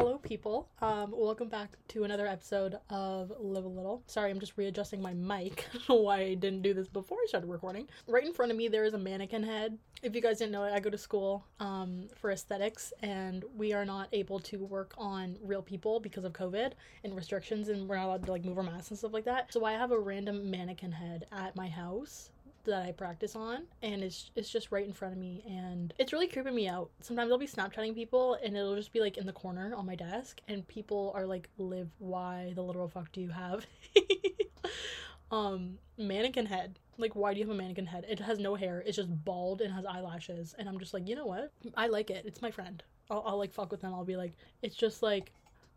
[0.00, 0.66] Hello, people.
[0.80, 4.02] Um, welcome back to another episode of Live a Little.
[4.06, 5.66] Sorry, I'm just readjusting my mic.
[5.88, 7.86] Why I didn't do this before I started recording.
[8.08, 9.76] Right in front of me, there is a mannequin head.
[10.02, 13.74] If you guys didn't know it, I go to school um, for aesthetics, and we
[13.74, 16.72] are not able to work on real people because of COVID
[17.04, 19.52] and restrictions, and we're not allowed to like move our masks and stuff like that.
[19.52, 22.30] So I have a random mannequin head at my house
[22.70, 26.12] that I practice on, and it's it's just right in front of me, and it's
[26.12, 26.90] really creeping me out.
[27.00, 29.94] Sometimes I'll be Snapchatting people, and it'll just be like in the corner on my
[29.94, 33.66] desk, and people are like, "Liv, why the literal fuck do you have?"
[35.30, 36.78] um, mannequin head.
[36.98, 38.04] Like, why do you have a mannequin head?
[38.08, 38.82] It has no hair.
[38.86, 41.52] It's just bald and has eyelashes, and I'm just like, you know what?
[41.76, 42.24] I like it.
[42.26, 42.82] It's my friend.
[43.10, 43.94] I'll, I'll like fuck with them.
[43.94, 45.32] I'll be like, it's just like,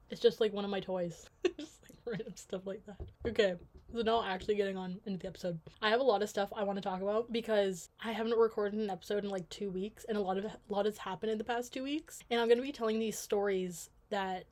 [0.10, 1.26] it's just like one of my toys.
[1.58, 3.00] just like random stuff like that.
[3.28, 3.56] Okay.
[3.94, 5.60] So now actually getting on into the episode.
[5.82, 8.80] I have a lot of stuff I want to talk about because I haven't recorded
[8.80, 11.38] an episode in like two weeks and a lot of a lot has happened in
[11.38, 12.20] the past two weeks.
[12.32, 14.46] And I'm gonna be telling these stories that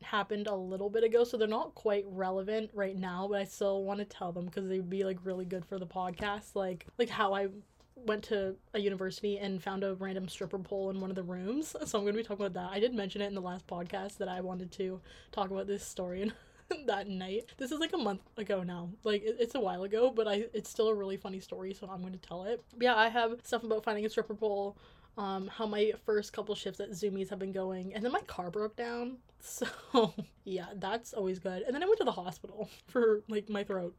[0.00, 3.82] happened a little bit ago, so they're not quite relevant right now, but I still
[3.82, 6.54] want to tell them because they'd be like really good for the podcast.
[6.54, 7.48] Like like how I
[7.96, 11.74] went to a university and found a random stripper pole in one of the rooms.
[11.86, 12.74] So I'm going to be talking about that.
[12.74, 15.00] I did mention it in the last podcast that I wanted to
[15.32, 16.32] talk about this story
[16.86, 17.52] that night.
[17.56, 18.90] This is like a month ago now.
[19.02, 21.88] Like it, it's a while ago, but I it's still a really funny story, so
[21.90, 22.62] I'm going to tell it.
[22.72, 24.76] But yeah, I have stuff about finding a stripper pole.
[25.16, 28.50] Um, how my first couple shifts at Zumiez have been going, and then my car
[28.50, 29.18] broke down.
[29.46, 31.64] So yeah, that's always good.
[31.64, 33.94] And then I went to the hospital for like my throat.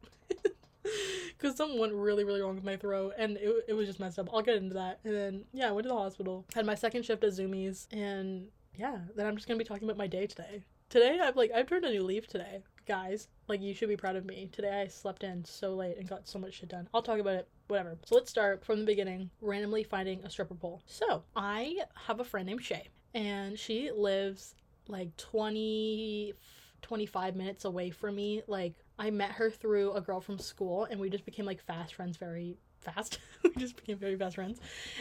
[1.38, 4.20] because something went really really wrong with my throat and it, it was just messed
[4.20, 6.76] up i'll get into that and then yeah i went to the hospital had my
[6.76, 10.28] second shift at Zumiez and yeah then i'm just gonna be talking about my day
[10.28, 13.28] today today i've like i've turned a new leaf today guys.
[13.48, 14.48] Like you should be proud of me.
[14.52, 16.88] Today i slept in so late and got so much shit done.
[16.94, 17.48] I'll talk about it.
[17.68, 17.98] Whatever.
[18.04, 20.82] So let's start from the beginning randomly finding a stripper pole.
[20.86, 24.54] So i have a friend named shay and she lives
[24.88, 26.34] like 20
[26.82, 28.42] 25 minutes away from me.
[28.46, 31.94] Like i met her through a girl from school and we just became like fast
[31.94, 33.18] friends very fast.
[33.42, 34.60] We just became very fast friends.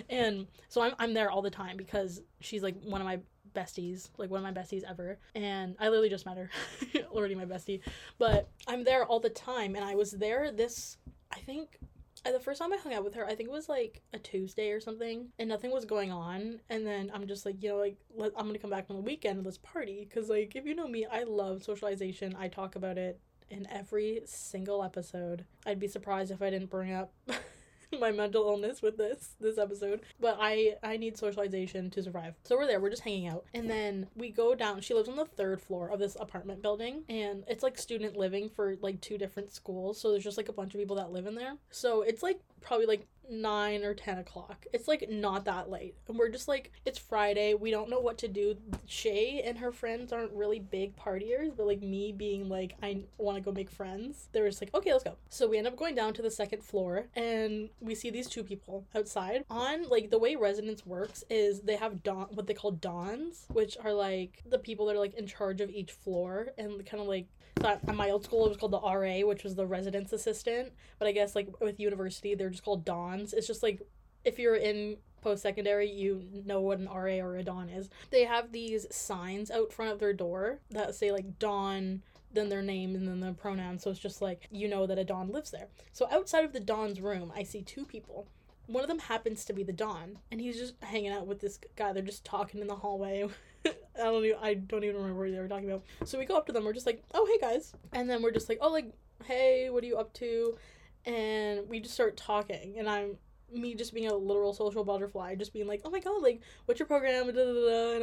[0.09, 3.19] And so I'm, I'm there all the time because she's like one of my
[3.55, 5.17] besties, like one of my besties ever.
[5.33, 6.49] And I literally just met her,
[7.11, 7.81] already my bestie.
[8.17, 9.75] But I'm there all the time.
[9.75, 10.97] And I was there this,
[11.31, 11.79] I think,
[12.25, 14.17] uh, the first time I hung out with her, I think it was like a
[14.17, 16.59] Tuesday or something, and nothing was going on.
[16.69, 19.01] And then I'm just like, you know, like, let, I'm gonna come back on the
[19.01, 20.07] weekend let's party.
[20.11, 22.35] Cause, like, if you know me, I love socialization.
[22.39, 25.45] I talk about it in every single episode.
[25.65, 27.13] I'd be surprised if I didn't bring up
[27.99, 32.35] my mental illness with this this episode but i i need socialization to survive.
[32.43, 33.45] So we're there we're just hanging out.
[33.53, 37.03] And then we go down she lives on the third floor of this apartment building
[37.09, 40.53] and it's like student living for like two different schools so there's just like a
[40.53, 41.55] bunch of people that live in there.
[41.71, 44.65] So it's like probably like nine or ten o'clock.
[44.73, 45.95] It's like not that late.
[46.07, 47.53] And we're just like, it's Friday.
[47.53, 48.57] We don't know what to do.
[48.85, 53.37] Shay and her friends aren't really big partiers, but like me being like, I want
[53.37, 55.15] to go make friends, they were just like, okay, let's go.
[55.29, 58.43] So we end up going down to the second floor and we see these two
[58.43, 59.43] people outside.
[59.49, 63.77] On like the way residence works is they have don what they call dons, which
[63.83, 67.07] are like the people that are like in charge of each floor and kind of
[67.07, 67.27] like
[67.63, 70.73] at my old school it was called the RA, which was the residence assistant.
[70.99, 73.33] But I guess like with university they're just called dons.
[73.33, 73.81] It's just like
[74.23, 77.89] if you're in post secondary, you know what an RA or a Don is.
[78.11, 82.61] They have these signs out front of their door that say like Don, then their
[82.61, 83.83] name, and then their pronouns.
[83.83, 85.67] So it's just like you know that a Don lives there.
[85.93, 88.27] So outside of the Don's room, I see two people.
[88.67, 91.59] One of them happens to be the Don, and he's just hanging out with this
[91.75, 91.93] guy.
[91.93, 93.27] They're just talking in the hallway.
[93.99, 95.83] I don't even, I don't even remember what they were talking about.
[96.05, 96.63] So we go up to them.
[96.65, 98.91] We're just like, oh hey guys, and then we're just like, oh like,
[99.25, 100.57] hey, what are you up to?
[101.05, 103.17] And we just start talking, and I'm
[103.53, 106.79] me just being a literal social butterfly, just being like, oh my god, like, what's
[106.79, 107.29] your program?
[107.29, 107.37] And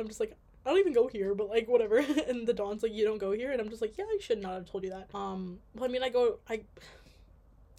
[0.01, 1.99] I'm just like, I don't even go here, but like whatever.
[2.29, 4.41] and the Don's like, you don't go here, and I'm just like, yeah, I should
[4.41, 5.09] not have told you that.
[5.15, 6.63] Um, well, I mean, I go, I.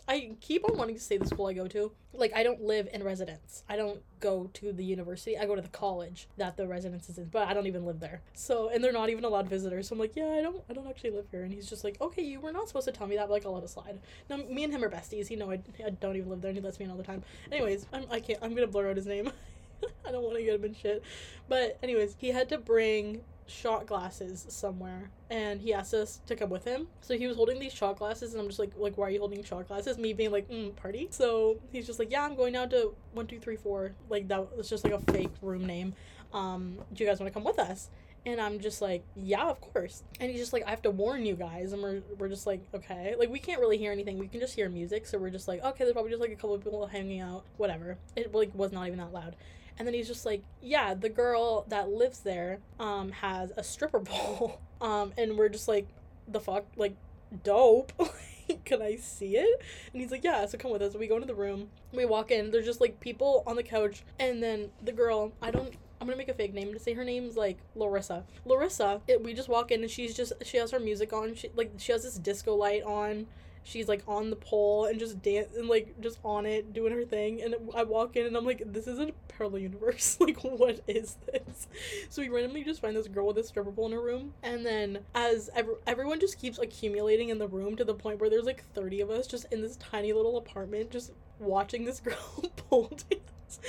[0.08, 1.92] I keep on wanting to say the school I go to.
[2.14, 3.64] Like I don't live in residence.
[3.70, 5.38] I don't go to the university.
[5.38, 8.00] I go to the college that the residence is in, but I don't even live
[8.00, 8.22] there.
[8.34, 9.88] So and they're not even allowed visitors.
[9.88, 11.44] So I'm like, yeah, I don't I don't actually live here.
[11.44, 13.46] And he's just like, okay, you were not supposed to tell me that, but like
[13.46, 14.00] I'll let it slide.
[14.30, 15.28] Now me and him are besties.
[15.28, 17.04] He know I, I don't even live there, and he lets me in all the
[17.04, 17.24] time.
[17.52, 19.32] Anyways, I'm I can't I'm gonna blur out his name.
[20.06, 21.04] I don't want to get him in shit.
[21.48, 26.50] But anyways, he had to bring shot glasses somewhere and he asked us to come
[26.50, 29.08] with him so he was holding these shot glasses and i'm just like like why
[29.08, 32.24] are you holding shot glasses me being like mm, party so he's just like yeah
[32.24, 35.94] i'm going down to 1234 like that was just like a fake room name
[36.34, 37.90] um do you guys want to come with us
[38.26, 40.04] and I'm just like, yeah, of course.
[40.20, 41.74] And he's just like, I have to warn you guys.
[41.74, 43.16] And we're, we're just like, okay.
[43.18, 44.18] Like, we can't really hear anything.
[44.18, 45.06] We can just hear music.
[45.06, 47.44] So we're just like, okay, there's probably just like a couple of people hanging out,
[47.58, 47.98] whatever.
[48.16, 49.36] It like was not even that loud.
[49.78, 54.00] And then he's just like, yeah, the girl that lives there um has a stripper
[54.00, 54.60] pole.
[54.82, 55.88] Um and we're just like,
[56.28, 56.66] the fuck?
[56.76, 56.96] Like
[57.44, 57.94] dope.
[58.66, 59.62] Can I see it?
[59.94, 60.94] And he's like, Yeah, so come with us.
[60.94, 61.70] We go into the room.
[61.94, 62.52] We walk in.
[62.52, 64.04] There's just like people on the couch.
[64.20, 65.74] And then the girl, I don't
[66.04, 68.26] I'm gonna make a fake name to say her name's like Larissa.
[68.44, 71.34] Larissa, it, we just walk in and she's just she has her music on.
[71.34, 73.28] She like she has this disco light on.
[73.64, 77.06] She's like on the pole and just dance and like just on it doing her
[77.06, 77.42] thing.
[77.42, 80.18] And I walk in and I'm like, this isn't a parallel universe.
[80.22, 81.68] like, what is this?
[82.10, 84.34] So we randomly just find this girl with a stripper pole in her room.
[84.44, 88.30] And then as ev- everyone just keeps accumulating in the room to the point where
[88.30, 92.52] there's like 30 of us just in this tiny little apartment just watching this girl
[92.70, 93.22] pole dance.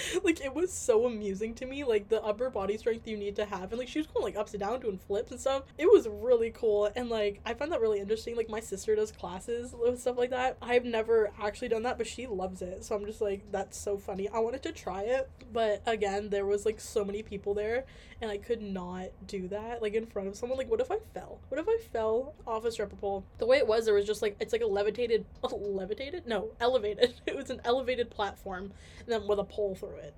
[0.25, 3.45] like it was so amusing to me like the upper body strength you need to
[3.45, 5.65] have and like she was going like upside down doing flips and stuff.
[5.79, 9.13] It was really cool and like i find that really interesting like my sister does
[9.13, 10.57] classes with stuff like that.
[10.63, 13.97] I've never actually done that but she loves it so i'm just like that's so
[13.99, 14.29] funny.
[14.29, 17.85] I wanted to try it but again there was like so many people there
[18.21, 20.59] and i could not do that like in front of someone.
[20.59, 21.41] Like what if i fell?
[21.49, 23.25] What if i fell off a stripper pole?
[23.39, 26.27] The way it was there was just like it's like a levitated levitated?
[26.27, 27.15] No elevated.
[27.27, 30.15] It was an elevated platform and then with a pole through it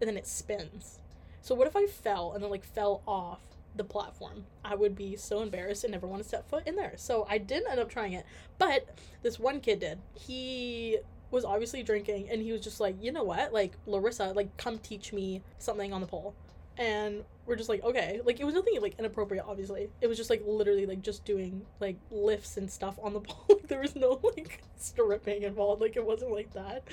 [0.00, 0.98] and then it spins.
[1.42, 3.40] So what if i fell and then like fell off
[3.74, 4.46] the platform?
[4.64, 6.94] I would be so embarrassed and never want to step foot in there.
[6.96, 8.26] So i didn't end up trying it
[8.58, 8.88] but
[9.22, 9.98] this one kid did.
[10.14, 10.98] He
[11.30, 13.52] was obviously drinking and he was just like you know what?
[13.52, 16.34] Like larissa like come teach me something on the pole
[16.80, 18.20] and we're just like okay.
[18.24, 19.90] Like it was nothing like inappropriate obviously.
[20.00, 23.44] It was just like literally like just doing like lifts and stuff on the pole
[23.50, 25.82] like there was no like stripping involved.
[25.82, 26.84] Like it wasn't like that.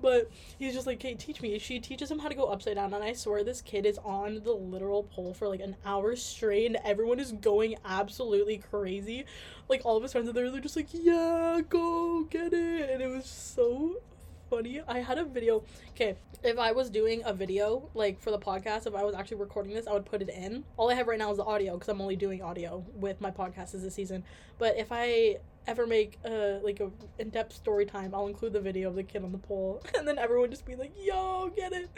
[0.00, 1.58] But he's just like okay teach me.
[1.58, 4.40] She teaches him how to go upside down and i swear this kid is on
[4.44, 9.26] the literal pole for like an hour straight and everyone is going absolutely crazy.
[9.68, 12.88] Like all of his friends are there they're just like yeah go get it.
[12.88, 14.00] And it was so
[14.48, 14.80] funny.
[14.86, 15.62] I had a video.
[15.90, 19.38] Okay, if I was doing a video like for the podcast, if I was actually
[19.38, 20.64] recording this, I would put it in.
[20.76, 23.30] All I have right now is the audio because I'm only doing audio with my
[23.30, 24.24] podcast this season.
[24.58, 28.88] But if I ever make a like a in-depth story time, I'll include the video
[28.88, 31.90] of the kid on the pole, and then everyone just be like, "Yo, get it!"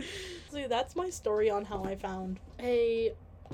[0.51, 3.13] So that's my story on how I found a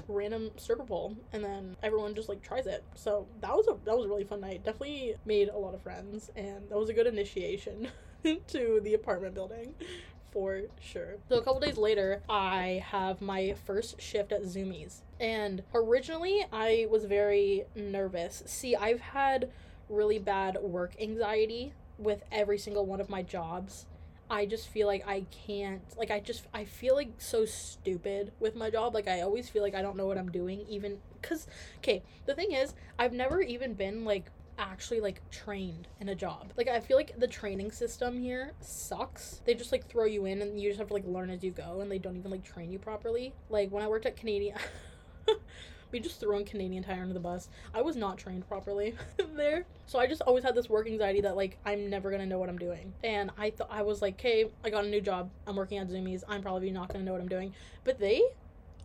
[0.09, 3.97] random stripper pole and then everyone just like tries it so that was a that
[3.97, 6.93] was a really fun night definitely made a lot of friends and that was a
[6.93, 7.89] good initiation
[8.49, 9.75] to the apartment building
[10.33, 11.17] for sure.
[11.29, 15.01] So a couple days later, I have my first shift at Zumiez.
[15.19, 18.43] And originally, I was very nervous.
[18.47, 19.51] See, I've had
[19.89, 23.87] really bad work anxiety with every single one of my jobs.
[24.29, 28.57] I just feel like I can't like I just I feel like so stupid with
[28.57, 28.93] my job.
[28.93, 31.47] Like I always feel like I don't know what I'm doing even cuz
[31.79, 34.25] okay, the thing is, I've never even been like
[34.59, 36.53] actually like trained in a job.
[36.57, 39.43] Like I feel like the training system here sucks.
[39.45, 41.51] They just like throw you in and you just have to like learn as you
[41.51, 43.35] go and they don't even like train you properly.
[43.49, 44.57] Like when I worked at Canadian
[45.93, 47.49] we just threw in Canadian Tire under the bus.
[47.75, 48.95] I was not trained properly
[49.37, 49.67] there.
[49.87, 52.49] So I just always had this work anxiety that like I'm never gonna know what
[52.49, 52.93] I'm doing.
[53.05, 55.31] And I thought I was like, okay, I got a new job.
[55.47, 56.23] I'm working at Zumiez.
[56.29, 57.55] I'm probably not gonna know what I'm doing.
[57.85, 58.23] But they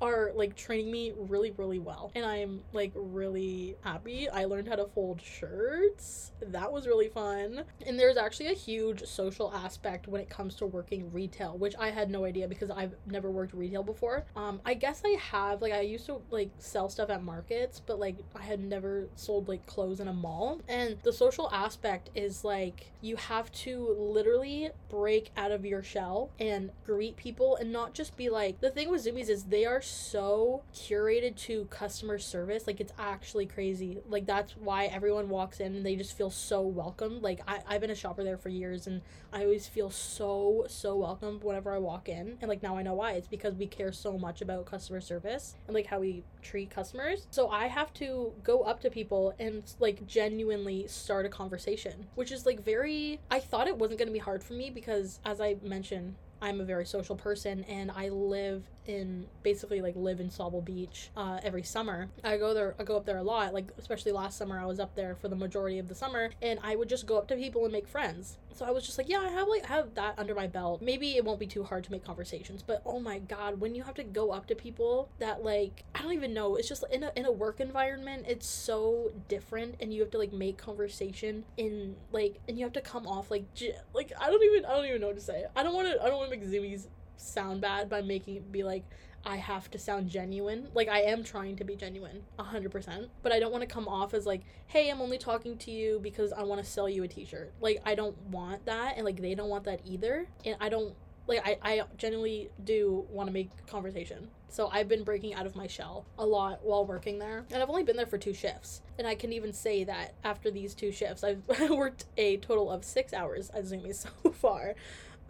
[0.02, 4.30] are like training me really really well and i'm like really happy.
[4.30, 6.32] I learned how to fold shirts.
[6.42, 7.64] That was really fun.
[7.86, 11.90] And there's actually a huge social aspect when it comes to working retail which i
[11.90, 14.26] had no idea because i've never worked retail before.
[14.36, 18.00] Um i guess i have like i used to like sell stuff at markets but
[18.00, 20.60] like i had never sold like clothes in a mall.
[20.68, 26.30] And the social aspect is like you have to literally break out of your shell
[26.40, 29.82] and greet people and not just be like the thing with Zumiez is they are
[29.92, 32.68] so curated to customer service.
[32.68, 34.00] Like it's actually crazy.
[34.08, 37.22] Like that's why everyone walks in and they just feel so welcome.
[37.22, 39.02] Like I, I've been a shopper there for years and
[39.34, 42.38] I always feel so, so welcome whenever I walk in.
[42.42, 43.14] And like now I know why.
[43.14, 47.28] It's because we care so much about customer service and like how we treat customers.
[47.32, 52.32] So I have to go up to people and like genuinely start a conversation, which
[52.32, 55.58] is like very I thought it wasn't gonna be hard for me because as I
[55.62, 60.64] mentioned I'm a very social person and I live in basically like live in Sauble
[60.64, 62.10] Beach uh, every summer.
[62.24, 63.54] I go there, I go up there a lot.
[63.54, 66.60] Like especially last summer, I was up there for the majority of the summer, and
[66.64, 68.38] I would just go up to people and make friends.
[68.54, 70.82] So I was just like, yeah, I have like have that under my belt.
[70.82, 73.84] Maybe it won't be too hard to make conversations, but oh my god, when you
[73.84, 77.04] have to go up to people that like I don't even know, it's just in
[77.04, 81.46] a in a work environment, it's so different, and you have to like make conversation
[81.58, 83.46] in like, and you have to come off like
[83.94, 85.46] like I don't even I don't even know what to say.
[85.56, 86.88] I don't want to I don't want to make Zumiez
[87.22, 88.84] sound bad by making it be like
[89.26, 90.68] I have to sound genuine.
[90.74, 94.14] Like I am trying to be genuine, 100%, but I don't want to come off
[94.14, 97.08] as like, "Hey, I'm only talking to you because I want to sell you a
[97.08, 100.28] t-shirt." Like I don't want that and like they don't want that either.
[100.46, 100.96] And I don't
[101.28, 104.30] like I, I genuinely do want to make conversation.
[104.50, 107.46] So I've been breaking out of my shell a lot while working there.
[107.52, 108.82] And I've only been there for two shifts.
[108.98, 112.84] And I can even say that after these two shifts, I've worked a total of
[112.84, 114.76] six hours at Zumi so far.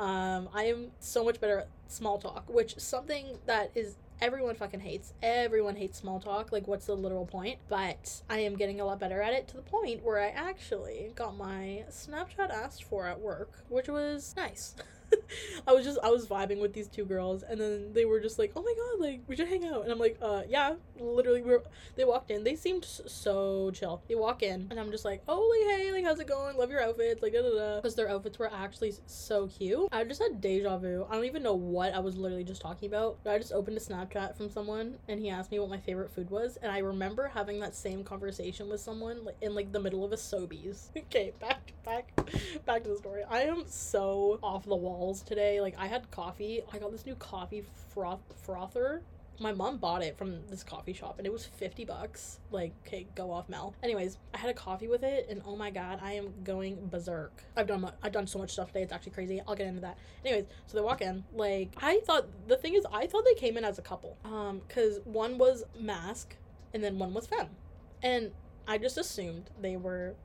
[0.02, 4.80] Um, I am so much better at small talk, which something that is everyone fucking
[4.80, 5.14] hates.
[5.22, 6.52] Everyone hates small talk.
[6.52, 7.60] Like, what's the literal point?
[7.70, 11.12] But I am getting a lot better at it to the point where I actually
[11.14, 14.76] got my Snapchat asked for at work, which was nice.
[15.68, 18.40] I was just I was vibing with these two girls, and then they were just
[18.40, 21.42] like, "Oh my god, like we should hang out." And I'm like, "Uh, yeah." Literally,
[21.42, 21.64] we are
[21.96, 22.44] they walked in.
[22.44, 24.04] They seemed so chill.
[24.08, 26.58] They walk in, and I'm just like, "Oh, like hey, like how's it going?
[26.58, 27.32] Love your outfits." Like.
[27.32, 29.88] Because their outfits were actually so cute.
[29.92, 31.06] I just had deja vu.
[31.10, 33.18] I don't even know what I was literally just talking about.
[33.24, 36.12] But I just opened a Snapchat from someone, and he asked me what my favorite
[36.12, 40.04] food was, and I remember having that same conversation with someone in like the middle
[40.04, 40.90] of a Sobeys.
[40.98, 42.12] okay, back back
[42.66, 43.24] back to the story.
[43.30, 44.76] I am so off the
[45.26, 45.62] today.
[45.62, 46.62] Like I had coffee.
[46.72, 49.02] I got this new coffee froth frother.
[49.40, 52.40] My mom bought it from this coffee shop and it was 50 bucks.
[52.52, 53.74] Like, okay, go off Mel.
[53.82, 57.44] Anyways, I had a coffee with it and oh my god, I am going berserk.
[57.58, 58.84] I've done mu- I've done so much stuff today.
[58.84, 59.42] It's actually crazy.
[59.48, 59.98] I'll get into that.
[60.24, 61.24] Anyways, so they walk in.
[61.34, 64.16] Like, I thought the thing is I thought they came in as a couple.
[64.24, 66.36] Um cuz one was masc
[66.74, 67.50] and then one was femme.
[68.04, 68.32] And
[68.68, 70.16] I just assumed they were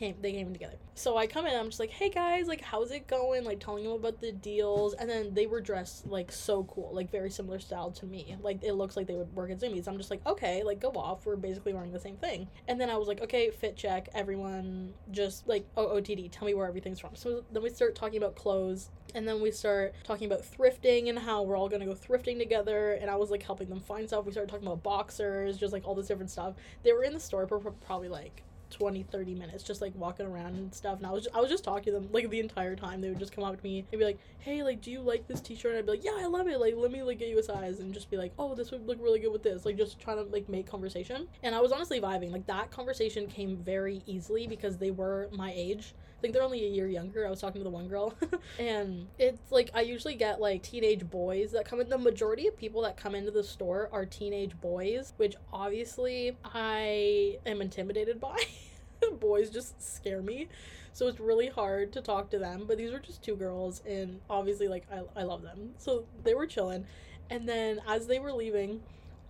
[0.00, 0.76] came they came together.
[0.94, 3.44] So I come in, I'm just like, hey guys, like how's it going?
[3.44, 7.10] Like telling them about the deals, and then they were dressed like so cool, like
[7.10, 8.36] very similar style to me.
[8.42, 9.86] Like it looks like they would work at Zumiez.
[9.86, 11.26] I'm just like, okay, like go off.
[11.26, 12.48] We're basically wearing the same thing.
[12.66, 14.08] And then I was like, okay, fit check.
[14.14, 17.14] Everyone just like oh OTD, tell me where everything's from.
[17.14, 18.88] So then we start talking about clothes.
[19.14, 22.92] And then we start talking about thrifting and how we're all gonna go thrifting together.
[22.92, 24.24] And I was like helping them find stuff.
[24.24, 26.54] We started talking about boxers, just like all this different stuff.
[26.84, 30.54] They were in the store for probably like 20 30 minutes just like walking around
[30.54, 32.76] and stuff and i was just, i was just talking to them like the entire
[32.76, 33.00] time.
[33.00, 35.26] They would just come up to me and be like hey like do you like
[35.28, 35.72] this t-shirt?
[35.72, 36.60] And i'd be like yeah i love it.
[36.60, 38.86] Like let me like get you a size and just be like oh this would
[38.86, 41.26] look really good with this like just trying to like make conversation.
[41.42, 42.32] And i was honestly vibing.
[42.32, 46.66] Like that conversation came very easily because they were my age I think they're only
[46.66, 47.26] a year younger.
[47.26, 48.12] I was talking to the one girl,
[48.58, 51.88] and it's like I usually get like teenage boys that come in.
[51.88, 57.38] The majority of people that come into the store are teenage boys, which obviously I
[57.46, 58.36] am intimidated by.
[59.18, 60.48] boys just scare me.
[60.92, 62.66] So it's really hard to talk to them.
[62.68, 65.70] But these were just two girls, and obviously, like, I, I love them.
[65.78, 66.84] So they were chilling.
[67.30, 68.82] And then as they were leaving,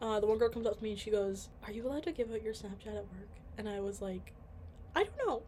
[0.02, 2.12] uh, the one girl comes up to me and she goes, Are you allowed to
[2.12, 3.28] give out your Snapchat at work?
[3.56, 4.32] And I was like,
[4.96, 5.42] I don't know.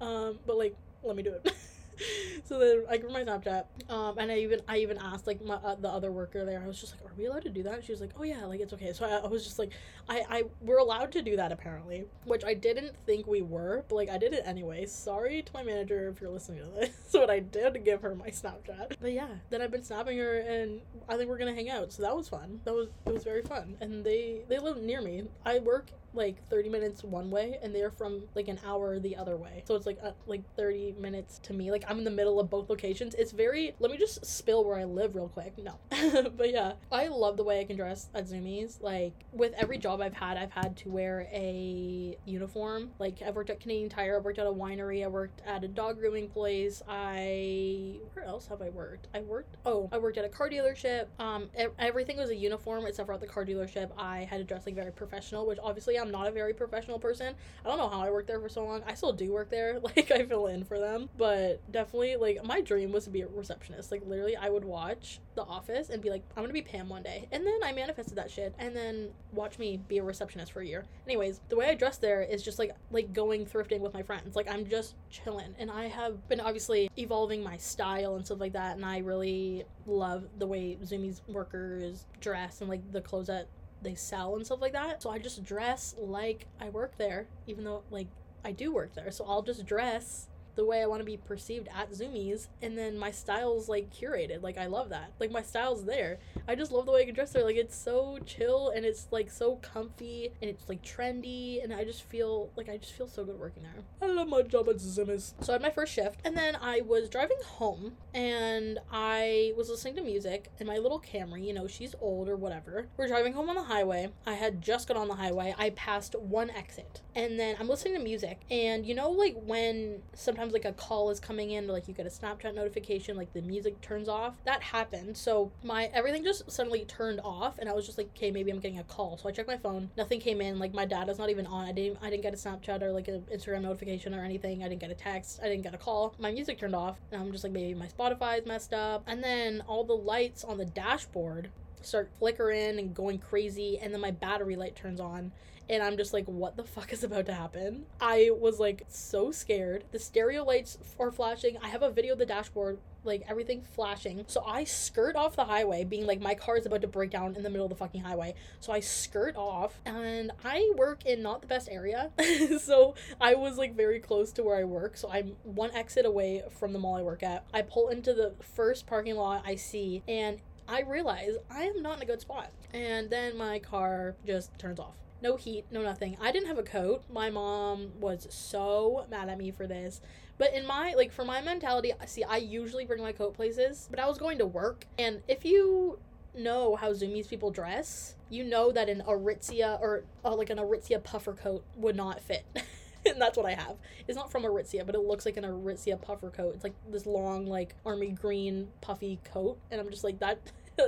[0.00, 1.52] Um, but like, let me do it.
[2.44, 5.54] so then I her my Snapchat, um, and I even I even asked like my
[5.54, 6.62] uh, the other worker there.
[6.62, 8.44] I was just like, "Are we allowed to do that?" She was like, "Oh yeah,
[8.46, 9.70] like it's okay." So I, I was just like,
[10.08, 13.94] "I I we're allowed to do that apparently," which I didn't think we were, but
[13.94, 14.86] like I did it anyway.
[14.86, 18.28] Sorry to my manager if you're listening to this, but I did give her my
[18.28, 18.96] Snapchat.
[19.00, 21.92] But yeah, then I've been snapping her, and I think we're gonna hang out.
[21.92, 22.60] So that was fun.
[22.64, 25.24] That was it was very fun, and they they live near me.
[25.44, 29.36] I work like 30 minutes one way and they're from like an hour the other
[29.36, 29.62] way.
[29.66, 31.70] So it's like uh, like 30 minutes to me.
[31.70, 33.14] Like i'm in the middle of both locations.
[33.14, 35.54] It's very let me just spill where i live real quick.
[35.58, 35.78] No.
[36.36, 38.80] But yeah i love the way i can dress at Zumiez.
[38.80, 42.90] Like with every job i've had i've had to wear a uniform.
[42.98, 45.68] Like i've worked at canadian tire i've worked at a winery i worked at a
[45.68, 46.82] dog grooming place.
[46.88, 49.08] I where else have i worked?
[49.14, 51.06] I worked oh i worked at a car dealership.
[51.18, 54.66] Um everything was a uniform except for at the car dealership i had to dress
[54.66, 57.34] like very professional which obviously I'm not a very professional person.
[57.64, 58.82] I don't know how I worked there for so long.
[58.86, 59.80] I still do work there.
[59.90, 61.08] Like I fill in for them.
[61.18, 63.90] But definitely like my dream was to be a receptionist.
[63.90, 67.02] Like literally I would watch The Office and be like, I'm gonna be Pam one
[67.02, 67.26] day.
[67.32, 68.54] And then I manifested that shit.
[68.58, 70.84] And then watch me be a receptionist for a year.
[71.06, 74.36] Anyways, the way I dress there is just like like going thrifting with my friends.
[74.36, 75.54] Like I'm just chilling.
[75.58, 78.76] And I have been obviously evolving my style and stuff like that.
[78.76, 83.48] And I really love the way Zumiez workers dress and like the clothes that
[83.82, 85.02] they sell and stuff like that.
[85.02, 88.08] So I just dress like I work there, even though like
[88.44, 89.10] I do work there.
[89.10, 92.98] So I'll just dress the way I want to be perceived at Zumiez, and then
[92.98, 94.42] my style's like curated.
[94.42, 95.12] Like I love that.
[95.18, 96.18] Like my style's there.
[96.48, 97.44] I just love the way I can dress there.
[97.44, 101.84] Like it's so chill and it's like so comfy and it's like trendy, and I
[101.84, 103.72] just feel like I just feel so good working there.
[104.02, 105.34] I love my job at Zumiez.
[105.40, 109.68] So I had my first shift, and then I was driving home, and I was
[109.68, 112.88] listening to music, and my little Camry, you know, she's old or whatever.
[112.96, 114.10] We're driving home on the highway.
[114.26, 115.54] I had just got on the highway.
[115.58, 120.02] I passed one exit, and then I'm listening to music, and you know, like when
[120.14, 123.30] sometimes sometimes like a call is coming in, like you get a Snapchat notification, like
[123.34, 124.34] the music turns off.
[124.44, 125.14] That happened.
[125.18, 128.58] So my everything just suddenly turned off, and I was just like, okay, maybe I'm
[128.58, 129.18] getting a call.
[129.18, 129.90] So I checked my phone.
[129.98, 130.58] Nothing came in.
[130.58, 131.66] Like my data's not even on.
[131.66, 131.98] I didn't.
[132.00, 134.64] I didn't get a Snapchat or like an Instagram notification or anything.
[134.64, 135.40] I didn't get a text.
[135.42, 136.14] I didn't get a call.
[136.18, 139.02] My music turned off, and I'm just like, maybe my Spotify is messed up.
[139.06, 141.50] And then all the lights on the dashboard
[141.82, 145.32] start flickering and going crazy and then my battery light turns on
[145.70, 147.86] and I'm just like, what the fuck is about to happen?
[148.00, 149.84] I was like so scared.
[149.92, 151.58] The stereo lights are flashing.
[151.62, 154.24] I have a video of the dashboard, like everything flashing.
[154.26, 157.36] So I skirt off the highway, being like, my car is about to break down
[157.36, 158.34] in the middle of the fucking highway.
[158.58, 162.10] So I skirt off, and I work in not the best area.
[162.60, 164.96] so I was like very close to where I work.
[164.96, 167.46] So I'm one exit away from the mall I work at.
[167.54, 171.96] I pull into the first parking lot I see, and I realize I am not
[171.96, 172.50] in a good spot.
[172.72, 176.16] And then my car just turns off no heat, no nothing.
[176.20, 177.02] I didn't have a coat.
[177.12, 180.00] My mom was so mad at me for this.
[180.38, 183.98] But in my like for my mentality, see, I usually bring my coat places, but
[183.98, 185.98] I was going to work, and if you
[186.34, 191.02] know how Zumiez people dress, you know that an Aritzia or uh, like an Aritzia
[191.02, 192.44] puffer coat would not fit.
[193.06, 193.76] and that's what I have.
[194.08, 196.54] It's not from Aritzia, but it looks like an Aritzia puffer coat.
[196.54, 200.38] It's like this long, like army green puffy coat, and I'm just like that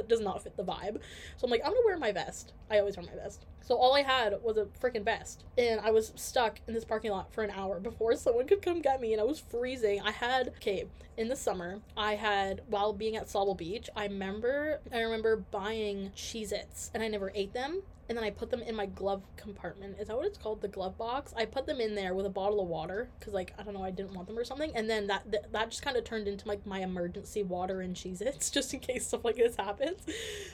[0.09, 0.99] does not fit the vibe.
[1.37, 2.53] So I'm like, I'm gonna wear my vest.
[2.71, 3.47] I always wear my vest.
[3.61, 5.45] So all I had was a freaking vest.
[5.57, 8.81] And I was stuck in this parking lot for an hour before someone could come
[8.81, 9.13] get me.
[9.13, 10.01] And I was freezing.
[10.01, 14.81] I had, okay, in the summer, I had, while being at Sauble Beach, I remember,
[14.93, 18.61] I remember buying Cheez Its and I never ate them and then I put them
[18.61, 19.97] in my glove compartment.
[19.99, 20.61] Is that what it's called?
[20.61, 21.33] The glove box.
[21.35, 23.83] I put them in there with a bottle of water because, like, I don't know,
[23.83, 24.71] I didn't want them or something.
[24.75, 27.97] And then that that, that just kind of turned into like my, emergency water and
[27.97, 30.03] Cheez Its just in case stuff like this happens.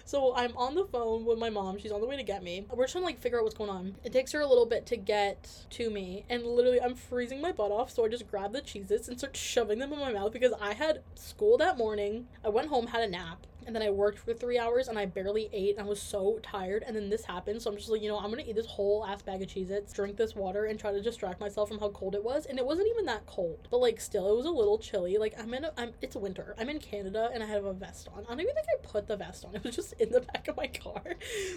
[0.04, 1.78] So I'm on the phone with my mom.
[1.78, 2.64] She's on the way to get me.
[2.72, 3.96] We're trying to like figure out what's going on.
[4.04, 7.50] It takes her a little bit to get to me, and literally I'm freezing my
[7.50, 7.90] butt off.
[7.90, 10.52] So I just grab the Cheez Its and start shoving them in my mouth because
[10.60, 12.28] I had school that morning.
[12.44, 15.04] I went home, had a nap and then I worked for three hours and I
[15.04, 16.82] barely ate and I was so tired.
[16.86, 17.60] And then this happened.
[17.60, 19.68] So I'm just like you know I'm gonna eat this whole ass bag of Cheez
[19.70, 22.46] Its drink this water and try to distract myself from how cold it was.
[22.46, 25.18] And it wasn't even that cold but like still it was a little chilly.
[25.18, 26.54] Like I'm in a, I'm it's winter.
[26.58, 28.24] I'm in Canada and I have a vest on.
[28.24, 29.54] I don't even think I put the vest on.
[29.54, 31.02] It was just in the back of my car.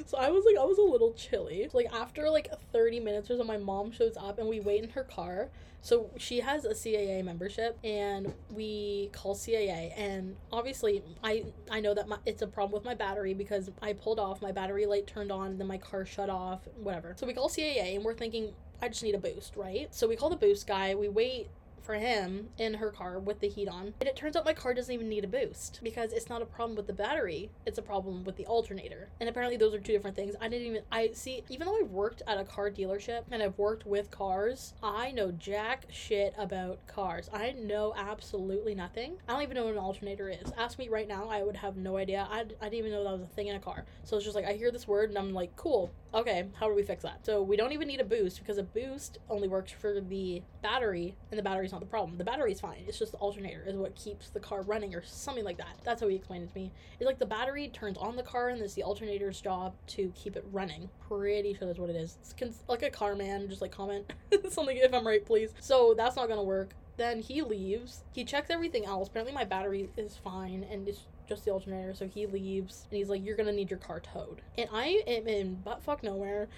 [0.06, 1.65] So I was like I was a little chilly.
[1.72, 4.84] So, like after like 30 minutes or so my mom shows up and we wait
[4.84, 5.50] in her car
[5.82, 9.91] so she has a CAA membership, and we call CAA.
[9.98, 13.94] And obviously, I I know that my, it's a problem with my battery because I
[13.94, 17.15] pulled off, my battery light turned on, then my car shut off, whatever.
[17.17, 19.94] So we call CAA, and we're thinking I just need a boost, right?
[19.94, 20.96] So we call the boost guy.
[20.96, 21.50] We wait
[21.82, 23.94] for him in her car with the heat on.
[24.00, 26.46] And it turns out my car doesn't even need a boost because it's not a
[26.46, 29.10] problem with the battery, it's a problem with the alternator.
[29.20, 30.36] And apparently those are two different things.
[30.39, 33.58] I didn't even I see even though I've worked at a car dealership and I've
[33.58, 37.30] worked with cars, I know jack shit about cars.
[37.34, 39.17] I know absolutely nothing.
[39.28, 40.52] I don't even know what an alternator is.
[40.58, 42.28] Ask me right now, I would have no idea.
[42.30, 43.86] I, I didn't even know that was a thing in a car.
[44.04, 46.76] So it's just like I hear this word and I'm like, cool, okay, how do
[46.76, 47.26] we fix that?
[47.26, 51.15] So we don't even need a boost because a boost only works for the battery
[51.32, 52.17] and the battery's not the problem.
[52.17, 52.84] The battery's fine.
[52.88, 55.77] It's just the alternator is what keeps the car running or something like that.
[55.84, 56.71] That's how he explained it to me.
[56.99, 60.36] It's like the battery turns on the car and it's the alternator's job to keep
[60.36, 60.89] it running.
[61.07, 62.17] Pretty sure that's what it is.
[62.21, 63.47] It's cons- like a car man.
[63.49, 64.12] Just like comment
[64.49, 65.53] something if I'm right, please.
[65.60, 66.73] So that's not gonna work.
[66.97, 68.03] Then he leaves.
[68.12, 69.07] He checks everything else.
[69.07, 71.94] Apparently my battery is fine and it's just the alternator.
[71.94, 74.41] So he leaves and he's like, You're gonna need your car towed.
[74.58, 76.50] And I am in buttfuck nowhere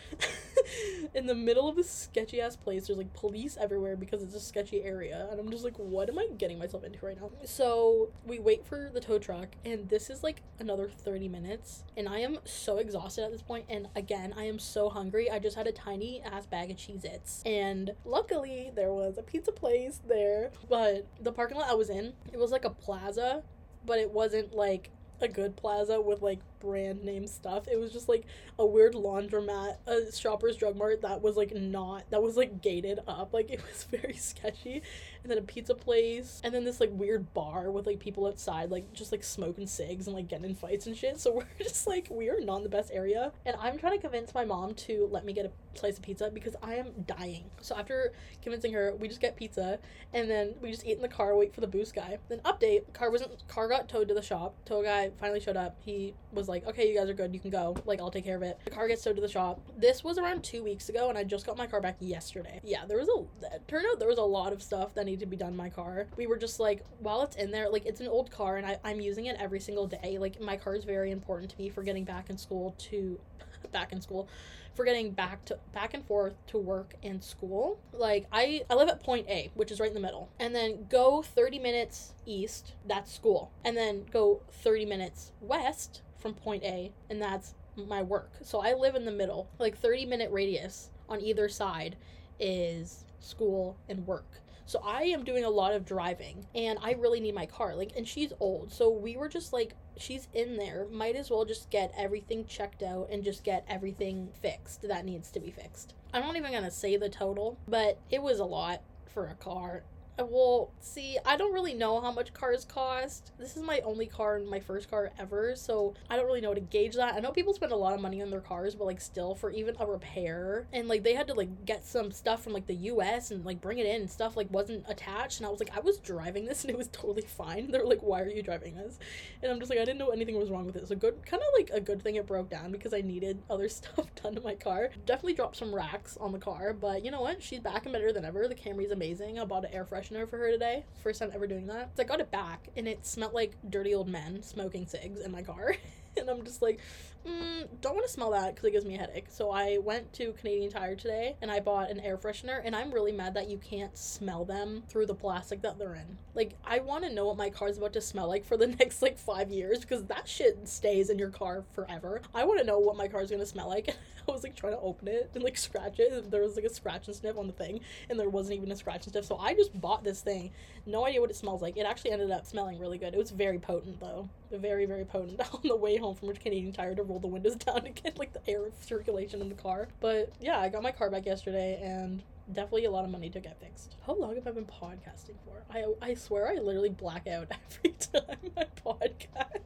[1.14, 2.88] in the middle of a sketchy ass place.
[2.88, 5.28] There's like police everywhere because it's a sketchy area.
[5.30, 7.30] And I'm just like, What am I getting myself into right now?
[7.46, 11.84] So we wait for the tow truck and this is like another 30 minutes.
[11.96, 13.66] And I am so exhausted at this point.
[13.70, 15.30] And again, I am so hungry.
[15.30, 17.44] I just had a tiny ass bag of Cheez Its.
[17.46, 20.52] And luckily, there was a pizza place there.
[20.68, 23.44] But the parking lot I was in, it was like a plaza
[23.86, 24.90] but it wasn't like
[25.22, 27.68] a good plaza with like brand name stuff.
[27.68, 28.26] It was just like
[28.58, 33.00] a weird laundromat, a Shoppers Drug Mart that was like not that was like gated
[33.08, 33.34] up.
[33.34, 34.82] Like it was very sketchy.
[35.24, 38.72] And then a pizza place, and then this like weird bar with like people outside,
[38.72, 41.20] like just like smoking cigs and like getting in fights and shit.
[41.20, 43.32] So we're just like we are not in the best area.
[43.46, 46.32] And I'm trying to convince my mom to let me get a slice of pizza
[46.34, 47.46] because I am dying.
[47.62, 49.80] So after convincing her, we just get pizza
[50.14, 52.18] and then we just eat in the car, wait for the boost guy.
[52.30, 54.56] Then update, car wasn't car got towed to the shop.
[54.66, 55.78] Tow guy finally showed up.
[55.80, 57.34] He was like, okay, you guys are good.
[57.34, 57.76] You can go.
[57.86, 58.60] Like, I'll take care of it.
[58.64, 59.60] The car gets towed to the shop.
[59.76, 62.62] This was around two weeks ago, and I just got my car back yesterday.
[62.64, 65.26] Yeah, there was a, turned out there was a lot of stuff that needed to
[65.26, 66.08] be done in my car.
[66.16, 68.78] We were just like, while it's in there, like, it's an old car, and I,
[68.84, 70.18] I'm using it every single day.
[70.20, 73.20] Like, my car is very important to me for getting back in school to
[73.72, 74.30] back in school
[74.76, 77.80] for getting back to back and forth to work and school.
[77.92, 80.30] Like I I live at point A, which is right in the middle.
[80.40, 83.52] And then go 30 minutes east, that's school.
[83.64, 88.32] And then go 30 minutes west from point A, and that's my work.
[88.42, 89.50] So I live in the middle.
[89.60, 91.98] Like 30 minute radius on either side
[92.40, 94.40] is school and work.
[94.66, 97.76] So I am doing a lot of driving and I really need my car.
[97.76, 98.72] Like and she's old.
[98.72, 100.88] So we were just like she's in there.
[100.90, 105.30] Might as well just get everything checked out and just get everything fixed that needs
[105.32, 105.94] to be fixed.
[106.14, 108.82] I'm not even going to say the total, but it was a lot
[109.14, 109.84] for a car
[110.20, 113.32] well, see, I don't really know how much cars cost.
[113.40, 116.54] This is my only car and my first car ever, so I don't really know
[116.54, 117.16] to gauge that.
[117.16, 119.50] I know people spend a lot of money on their cars, but like still for
[119.52, 122.76] even a repair and like they had to like get some stuff from like the
[122.76, 125.76] US and like bring it in and stuff like wasn't attached and I was like
[125.76, 127.72] I was driving this and it was totally fine.
[127.72, 129.00] They're like why are you driving this?
[129.42, 130.88] And I'm just like I didn't know anything was wrong with it.
[130.88, 133.68] So good kind of like a good thing it broke down because I needed other
[133.68, 134.90] stuff done to my car.
[135.08, 137.42] Definitely dropped some racks on the car, but you know what?
[137.42, 138.48] She's back and better than ever.
[138.48, 139.40] The Camry's amazing.
[139.40, 140.84] I bought an air freshener freshener for her today.
[141.02, 141.96] First time ever doing that.
[141.96, 145.32] So I got it back and it smelled like dirty old men smoking cigs in
[145.32, 145.76] my car.
[146.18, 146.80] and I'm just like,
[147.28, 149.28] mm, don't want to smell that because it gives me a headache.
[149.30, 152.92] So I went to Canadian Tire today and I bought an air freshener, and I'm
[152.92, 156.18] really mad that you can't smell them through the plastic that they're in.
[156.36, 159.02] Like, I want to know what my car's about to smell like for the next
[159.02, 162.22] like five years because that shit stays in your car forever.
[162.34, 163.96] I want to know what my car's gonna smell like.
[164.28, 166.32] I was like trying to open it and like scratch it.
[166.32, 168.76] There was like a scratch and sniff on the thing, and there wasn't even a
[168.76, 169.26] scratch and sniff.
[169.26, 170.52] So I just bought this thing.
[170.86, 171.78] No idea what it smells like.
[171.78, 173.14] It actually ended up smelling really good.
[173.14, 174.30] It was very potent though.
[174.52, 177.84] Very, very potent on the way home from Canadian Tire to roll the windows down
[177.84, 179.88] to get like the air circulation in the car.
[180.00, 182.22] But yeah, I got my car back yesterday and
[182.52, 183.96] definitely a lot of money to get fixed.
[184.06, 185.64] How long have I been podcasting for?
[185.72, 187.48] I I swear I literally black out
[187.86, 189.62] every time I podcast.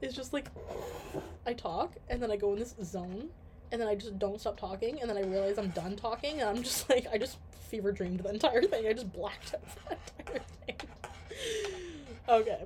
[0.00, 0.48] It's just like
[1.46, 3.28] I talk and then I go in this zone
[3.70, 6.48] and then I just don't stop talking and then I realize I'm done talking and
[6.48, 8.86] I'm just like I just fever dreamed the entire thing.
[8.86, 10.76] I just blacked out the entire thing.
[12.28, 12.64] okay.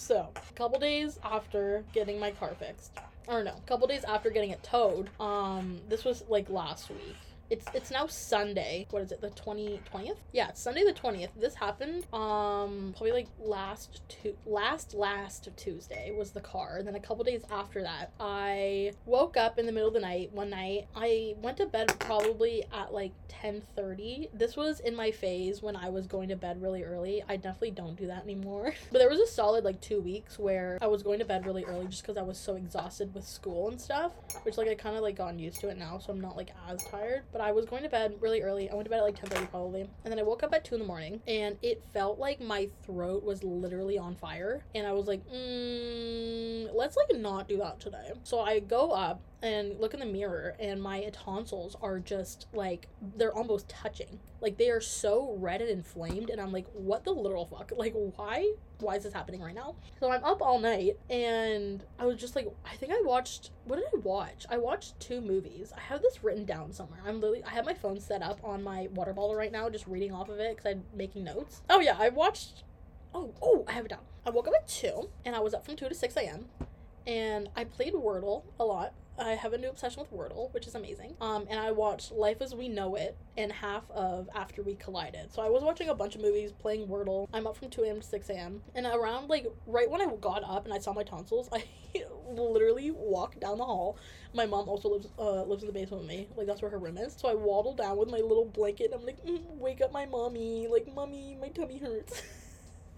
[0.00, 4.30] So, a couple days after getting my car fixed, or no, a couple days after
[4.30, 7.16] getting it towed, um, this was like last week
[7.50, 8.86] it's it's now Sunday.
[8.90, 9.20] What is it?
[9.20, 10.16] The 20 20th?
[10.32, 11.30] Yeah, Sunday the 20th.
[11.38, 16.76] This happened um probably like last two last last Tuesday was the car.
[16.78, 20.00] And then a couple days after that, I woke up in the middle of the
[20.00, 20.88] night one night.
[20.94, 24.30] I went to bed probably at like 10:30.
[24.34, 27.22] This was in my phase when I was going to bed really early.
[27.28, 28.74] I definitely don't do that anymore.
[28.92, 31.64] but there was a solid like 2 weeks where I was going to bed really
[31.64, 34.96] early just cuz I was so exhausted with school and stuff, which like I kind
[34.96, 37.22] of like gotten used to it now, so I'm not like as tired.
[37.32, 38.68] But but I was going to bed really early.
[38.68, 39.82] I went to bed at like 10:30 probably.
[39.82, 42.68] And then I woke up at 2 in the morning and it felt like my
[42.82, 44.64] throat was literally on fire.
[44.74, 48.10] And I was like, mm, let's like not do that today.
[48.24, 52.88] So I go up and look in the mirror and my tonsils are just like
[53.16, 54.18] they're almost touching.
[54.40, 57.72] Like they are so red and inflamed and i'm like what the literal fuck?
[57.76, 59.76] Like why why is this happening right now?
[60.00, 63.76] So i'm up all night and i was just like i think i watched what
[63.76, 64.44] did i watch?
[64.50, 65.72] I watched two movies.
[65.76, 67.00] I have this written down somewhere.
[67.06, 69.86] I'm literally i have my phone set up on my water bottle right now just
[69.86, 71.62] reading off of it because i'm making notes.
[71.70, 72.64] Oh yeah i watched
[73.14, 74.00] oh oh i have it down.
[74.26, 76.46] I woke up at 2 and i was up from 2 to 6 a.m
[77.06, 80.74] and i played wordle a lot I have a new obsession with Wordle, which is
[80.74, 81.14] amazing.
[81.20, 85.32] Um, and I watched Life as We Know It and half of After We Collided.
[85.32, 87.28] So I was watching a bunch of movies, playing Wordle.
[87.32, 88.00] I'm up from 2 a.m.
[88.00, 88.62] to 6 a.m.
[88.74, 91.64] And around, like, right when I got up and I saw my tonsils, I
[92.28, 93.96] literally walked down the hall.
[94.34, 96.28] My mom also lives uh, lives in the basement with me.
[96.36, 97.14] Like, that's where her room is.
[97.16, 98.92] So I waddled down with my little blanket.
[98.92, 100.68] And I'm like, mm, wake up my mommy.
[100.68, 102.22] Like, mommy, my tummy hurts.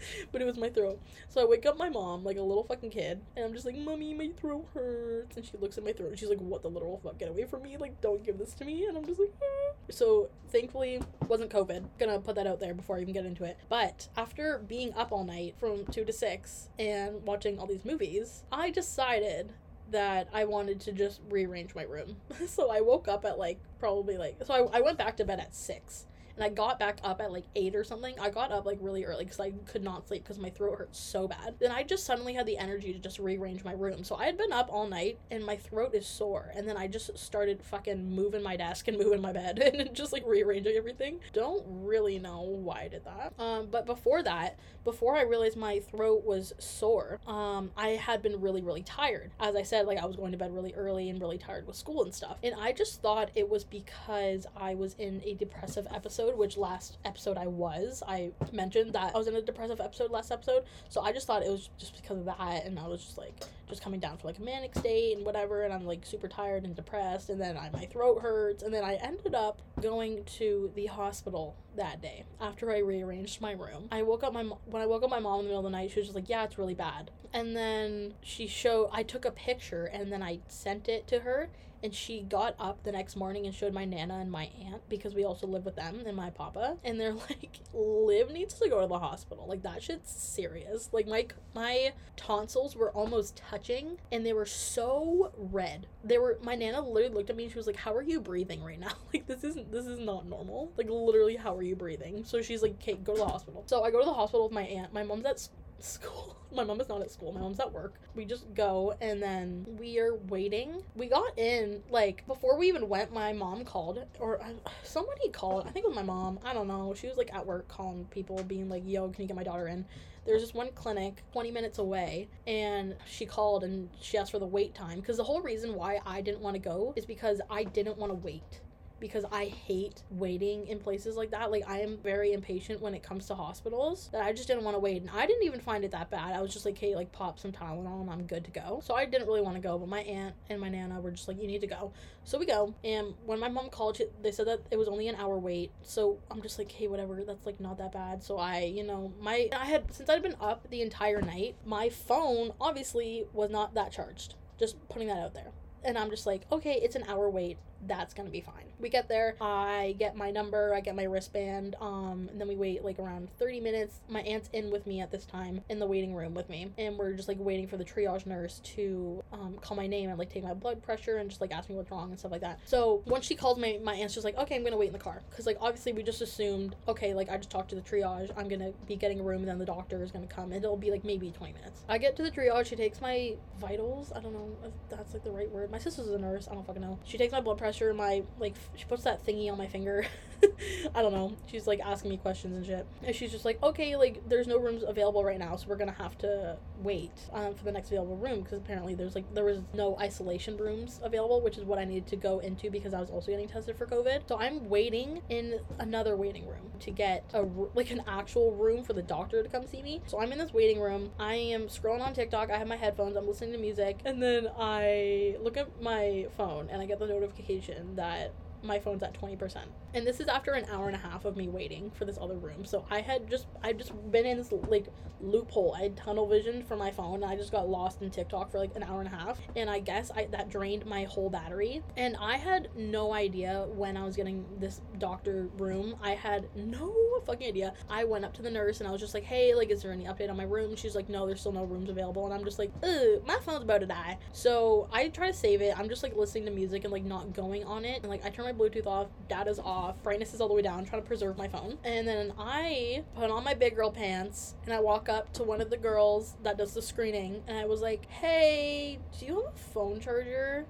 [0.33, 1.01] but it was my throat.
[1.29, 3.77] So I wake up my mom like a little fucking kid, and I'm just like,
[3.77, 6.69] "Mommy, my throat hurts." And she looks at my throat, and she's like, "What the
[6.69, 7.19] literal fuck?
[7.19, 7.77] Get away from me!
[7.77, 9.75] Like, don't give this to me!" And I'm just like, ah.
[9.91, 11.85] so thankfully wasn't COVID.
[11.99, 13.59] Gonna put that out there before I even get into it.
[13.69, 18.45] But after being up all night from two to six and watching all these movies,
[18.51, 19.53] I decided
[19.91, 22.17] that I wanted to just rearrange my room.
[22.47, 25.41] so I woke up at like probably like so I, I went back to bed
[25.41, 26.07] at six
[26.41, 28.19] and I got back up at like 8 or something.
[28.19, 30.97] I got up like really early because I could not sleep because my throat hurt
[30.97, 31.57] so bad.
[31.59, 34.05] Then I just suddenly had the energy to just rearrange my room.
[34.05, 36.51] So I had been up all night and my throat is sore.
[36.57, 40.15] And then I just started fucking moving my desk and moving my bed and just
[40.15, 41.21] like rearranging everything.
[41.35, 43.35] Don't really know why I did that.
[43.39, 48.41] Um, but before that, before I realized my throat was sore, um, I had been
[48.41, 49.31] really, really tired.
[49.39, 51.77] As I said, like I was going to bed really early and really tired with
[51.77, 52.39] school and stuff.
[52.43, 56.57] And I just thought it was because I was in a depressive episode episode, which
[56.57, 58.03] last episode I was.
[58.07, 61.43] I mentioned that I was in a depressive episode last episode, so I just thought
[61.43, 63.35] it was just because of that, and I was just like
[63.71, 66.65] just coming down for like a manic state and whatever, and I'm like super tired
[66.65, 70.71] and depressed, and then I, my throat hurts, and then I ended up going to
[70.75, 73.89] the hospital that day after I rearranged my room.
[73.91, 75.77] I woke up my when I woke up my mom in the middle of the
[75.77, 79.25] night, she was just like, "Yeah, it's really bad." And then she showed I took
[79.25, 81.49] a picture and then I sent it to her
[81.83, 85.15] and she got up the next morning and showed my nana and my aunt because
[85.15, 88.81] we also live with them and my papa and they're like liv needs to go
[88.81, 94.25] to the hospital like that shit's serious like my my tonsils were almost touching and
[94.25, 95.87] they were so red.
[96.05, 98.21] They were my nana literally looked at me and she was like how are you
[98.21, 98.93] breathing right now?
[99.13, 100.73] Like this isn't this is not normal.
[100.77, 102.25] Like literally how are you breathing?
[102.25, 103.65] So she's like okay go to the hospital.
[103.67, 104.93] So i go to the hospital with my aunt.
[104.93, 105.49] My mom's at
[105.81, 106.37] school.
[106.53, 107.31] My mom is not at school.
[107.31, 107.95] My mom's at work.
[108.17, 110.83] We just go and then we are waiting.
[110.97, 114.49] We got in like before we even went my mom called or uh,
[114.83, 115.69] somebody called.
[115.69, 116.41] I think it was my mom.
[116.45, 116.93] I don't know.
[116.95, 119.69] She was like at work calling people being like yo can you get my daughter
[119.69, 119.85] in
[120.31, 124.47] there's this one clinic 20 minutes away and she called and she asked for the
[124.47, 127.65] wait time because the whole reason why i didn't want to go is because i
[127.65, 128.61] didn't want to wait
[129.01, 131.51] because I hate waiting in places like that.
[131.51, 134.11] Like I am very impatient when it comes to hospitals.
[134.13, 136.35] That I just didn't want to wait, and I didn't even find it that bad.
[136.35, 138.81] I was just like, hey, like pop some Tylenol and I'm good to go.
[138.85, 141.29] So I didn't really want to go, but my aunt and my nana were just
[141.29, 141.93] like, you need to go.
[142.25, 145.17] So we go, and when my mom called, they said that it was only an
[145.17, 145.71] hour wait.
[145.83, 147.23] So I'm just like, hey, whatever.
[147.27, 148.23] That's like not that bad.
[148.23, 151.89] So I, you know, my I had since I'd been up the entire night, my
[151.89, 154.35] phone obviously was not that charged.
[154.59, 155.53] Just putting that out there.
[155.83, 157.57] And I'm just like, okay, it's an hour wait
[157.87, 158.65] that's gonna be fine.
[158.79, 162.57] We get there, I get my number, I get my wristband, um, and then we
[162.57, 164.01] wait like around 30 minutes.
[164.09, 166.97] My aunt's in with me at this time in the waiting room with me, and
[166.99, 170.31] we're just like waiting for the triage nurse to um, call my name and like
[170.31, 172.61] take my blood pressure and just like ask me what's wrong and stuff like that.
[172.65, 174.99] So once she calls me, my aunt's just like, okay, I'm gonna wait in the
[174.99, 178.31] car, because like obviously we just assumed, okay, like I just talked to the triage,
[178.37, 180.77] I'm gonna be getting a room, and then the doctor is gonna come, and it'll
[180.77, 181.83] be like maybe 20 minutes.
[181.89, 185.25] I get to the triage, she takes my vitals, I don't know if that's like
[185.25, 185.71] the right word.
[185.71, 186.99] My sister's a nurse, I don't fucking know.
[187.05, 190.05] She takes my blood pressure pressure my like she puts that thingy on my finger
[190.95, 191.35] i don't know.
[191.47, 192.87] She's like asking me questions and shit.
[193.03, 195.93] And she's just like okay like there's no rooms available right now so we're gonna
[195.93, 198.41] have to wait um, for the next available room.
[198.41, 202.07] Because apparently there's like there was no isolation rooms available which is what i needed
[202.09, 204.23] to go into because i was also getting tested for covid.
[204.29, 207.43] So i'm waiting in another waiting room to get a
[207.75, 210.01] like an actual room for the doctor to come see me.
[210.07, 211.11] So i'm in this waiting room.
[211.19, 212.51] I am scrolling on tiktok.
[212.51, 213.17] I have my headphones.
[213.17, 214.01] I'm listening to music.
[214.05, 219.03] And then i look at my phone and i get the notification that my phone's
[219.03, 219.57] at 20%.
[219.93, 222.37] And this is after an hour and a half of me waiting for this other
[222.37, 222.65] room.
[222.65, 224.87] So I had just I've just been in this like
[225.21, 225.75] loophole.
[225.77, 228.59] I had tunnel vision for my phone and I just got lost in TikTok for
[228.59, 229.39] like an hour and a half.
[229.57, 231.83] And I guess I that drained my whole battery.
[231.97, 235.97] And I had no idea when I was getting this doctor room.
[236.03, 236.95] I had no
[237.27, 237.75] fucking idea.
[237.89, 239.93] I went up to the nurse and I was just like, hey, like is there
[239.93, 240.77] any update on my room?
[240.77, 242.25] She's like, no, there's still no rooms available.
[242.27, 244.19] And I'm just like, ugh, my phone's about to die.
[244.33, 245.77] So I try to save it.
[245.79, 248.01] I'm just like listening to music and like not going on it.
[248.03, 250.85] And like I turn my Bluetooth off, data's off, brightness is all the way down,
[250.85, 251.79] trying to preserve my phone.
[251.85, 255.61] And then I put on my big girl pants and I walk up to one
[255.61, 259.55] of the girls that does the screening and I was like, hey, do you have
[259.55, 260.67] a phone charger?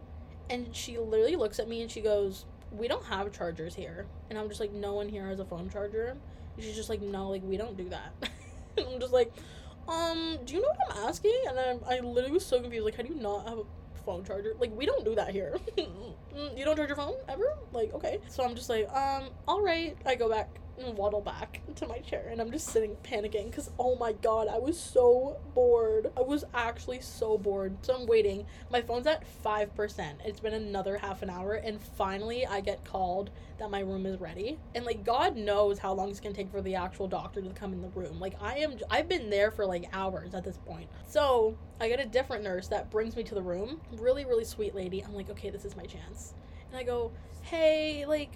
[0.49, 4.07] And she literally looks at me and she goes, we don't have chargers here.
[4.29, 6.17] And I'm just like, no one here has a phone charger.
[6.57, 8.13] And she's just like, no, like we don't do that.
[8.79, 9.33] I'm just like,
[9.89, 11.43] um, do you know what I'm asking?
[11.49, 12.85] And I'm, I literally was so confused.
[12.85, 13.65] Like, how do you not have a
[14.01, 14.55] phone charger?
[14.59, 15.57] Like, we don't do that here.
[16.57, 17.57] You don't charge your phone ever?
[17.73, 18.19] Like, okay.
[18.29, 19.97] So I'm just like, um, all right.
[20.07, 20.49] I go back
[20.83, 24.49] and waddle back to my chair and I'm just sitting panicking because oh my god,
[24.49, 26.11] I was so bored.
[26.17, 27.77] I was actually so bored.
[27.83, 28.47] So I'm waiting.
[28.71, 30.13] My phone's at 5%.
[30.25, 34.21] It's been another half an hour and finally I get called that my room is
[34.21, 34.59] ready.
[34.75, 37.73] And like God knows how long it's gonna take for the actual doctor to come
[37.73, 38.19] in the room.
[38.19, 40.89] Like I am I've been there for like hours at this point.
[41.07, 43.81] So I get a different nurse that brings me to the room.
[43.99, 45.03] Really, really sweet lady.
[45.03, 46.35] I'm like, okay, this is my chance.
[46.71, 47.13] And I go,
[47.43, 48.33] hey, like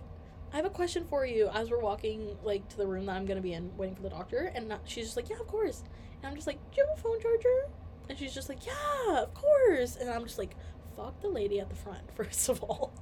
[0.55, 3.27] I have a question for you as we're walking like to the room that I'm
[3.27, 4.53] gonna be in, waiting for the doctor.
[4.55, 5.83] And not, she's just like, yeah, of course.
[6.23, 7.69] And I'm just like, do you have a phone charger?
[8.09, 9.97] And she's just like, yeah, of course.
[9.97, 10.55] And I'm just like,
[10.97, 12.93] fuck the lady at the front first of all.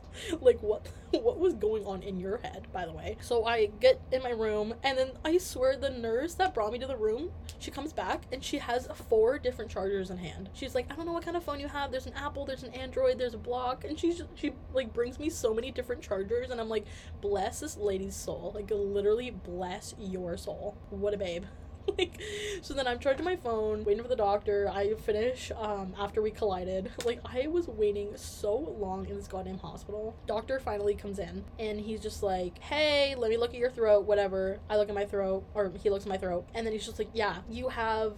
[0.40, 3.16] Like what what was going on in your head by the way?
[3.20, 6.78] So i get in my room and then i swear the nurse that brought me
[6.78, 10.50] to the room she comes back and she has four different chargers in hand.
[10.52, 11.90] She's like i don't know what kind of phone you have.
[11.90, 13.84] There's an apple there's an android there's a block.
[13.84, 16.86] And she's she like brings me so many different chargers and i'm like
[17.20, 18.52] bless this lady's soul.
[18.54, 20.76] Like literally bless your soul.
[20.90, 21.44] What a babe
[21.98, 22.20] like,
[22.62, 24.70] so then I'm charging my phone, waiting for the doctor.
[24.72, 26.90] I finish um, after we collided.
[27.04, 30.14] Like, I was waiting so long in this goddamn hospital.
[30.26, 34.06] Doctor finally comes in and he's just like, hey, let me look at your throat,
[34.06, 34.60] whatever.
[34.70, 36.98] I look at my throat, or he looks at my throat, and then he's just
[36.98, 38.14] like, yeah, you have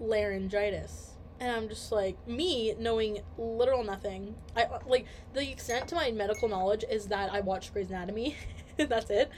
[0.00, 1.10] laryngitis.
[1.40, 4.34] And I'm just like, me knowing literal nothing.
[4.56, 8.36] I like the extent to my medical knowledge is that I watched Grey's Anatomy.
[8.76, 9.30] That's it.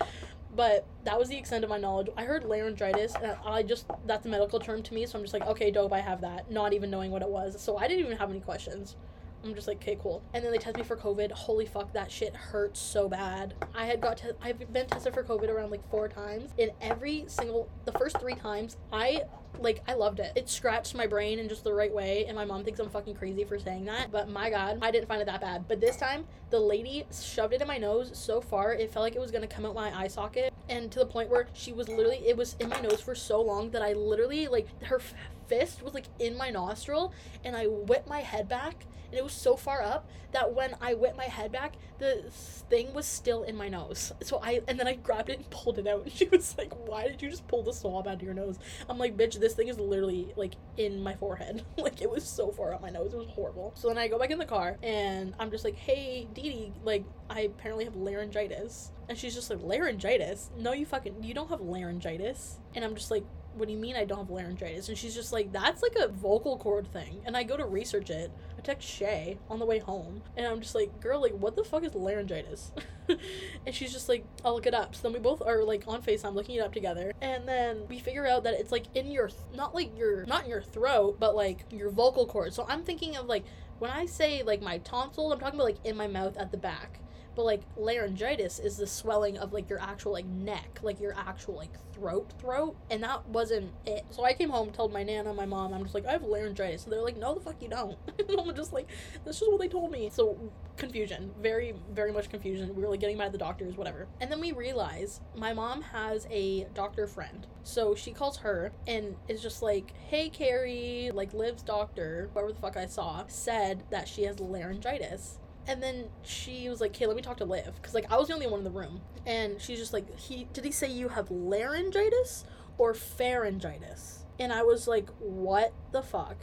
[0.56, 2.08] But that was the extent of my knowledge.
[2.16, 5.34] I heard laryngitis, and I just that's a medical term to me, so I'm just
[5.34, 7.60] like, okay, dope, I have that, not even knowing what it was.
[7.60, 8.96] So I didn't even have any questions.
[9.44, 10.22] I'm just like, okay, cool.
[10.33, 11.30] And then they test me for COVID.
[11.33, 13.54] Holy fuck, that shit hurts so bad.
[13.74, 16.50] I had got, te- I've been tested for COVID around like four times.
[16.59, 19.22] In every single, the first three times, I
[19.61, 20.33] like I loved it.
[20.35, 23.14] It scratched my brain in just the right way, and my mom thinks I'm fucking
[23.14, 24.11] crazy for saying that.
[24.11, 25.66] But my god, I didn't find it that bad.
[25.68, 29.14] But this time, the lady shoved it in my nose so far it felt like
[29.14, 31.88] it was gonna come out my eye socket, and to the point where she was
[31.88, 35.00] literally it was in my nose for so long that I literally like her
[35.48, 37.12] fist was like in my nostril,
[37.44, 40.94] and I whipped my head back and it was so far up that when I
[40.94, 42.24] whipped my head back, the
[42.68, 44.12] thing was still in my nose.
[44.22, 46.02] So I and then I grabbed it and pulled it out.
[46.02, 48.59] And she was like, "Why did you just pull the swab out of your nose?"
[48.88, 51.64] I'm like, "Bitch, this thing is literally like in my forehead.
[51.78, 53.14] like it was so far up my nose.
[53.14, 55.76] It was horrible." So then I go back in the car and I'm just like,
[55.76, 60.50] "Hey, Dee Dee, like I apparently have laryngitis." And she's just like, "Laryngitis?
[60.59, 63.24] No, you fucking you don't have laryngitis." And I'm just like,
[63.56, 64.88] what do you mean I don't have laryngitis?
[64.88, 67.20] And she's just like, that's like a vocal cord thing.
[67.24, 68.30] And I go to research it.
[68.58, 70.22] I text Shay on the way home.
[70.36, 72.72] And I'm just like, girl, like, what the fuck is laryngitis?
[73.08, 74.94] and she's just like, I'll look it up.
[74.94, 77.12] So then we both are like on FaceTime looking it up together.
[77.20, 80.44] And then we figure out that it's like in your, th- not like your, not
[80.44, 82.52] in your throat, but like your vocal cord.
[82.52, 83.44] So I'm thinking of like,
[83.78, 86.56] when I say like my tonsils, I'm talking about like in my mouth at the
[86.56, 87.00] back
[87.34, 91.56] but like laryngitis is the swelling of like your actual like neck like your actual
[91.56, 94.04] like throat throat and that wasn't it.
[94.10, 96.82] So i came home told my nana my mom i'm just like i have laryngitis
[96.82, 97.98] so they're like no the fuck you don't.
[98.28, 98.88] And i'm just like
[99.24, 100.10] that's just what they told me.
[100.12, 100.38] So
[100.76, 102.74] confusion very very much confusion.
[102.74, 104.08] We were like getting mad at the doctors whatever.
[104.20, 107.46] And then we realize my mom has a doctor friend.
[107.62, 112.60] So she calls her and is just like hey carrie like liv's doctor whoever the
[112.60, 117.16] fuck i saw said that she has laryngitis and then she was like, "Okay, let
[117.16, 119.61] me talk to Liv," because like I was the only one in the room, and
[119.61, 122.44] she's just like, "He did he say you have laryngitis
[122.79, 126.37] or pharyngitis?" And I was like, "What the fuck?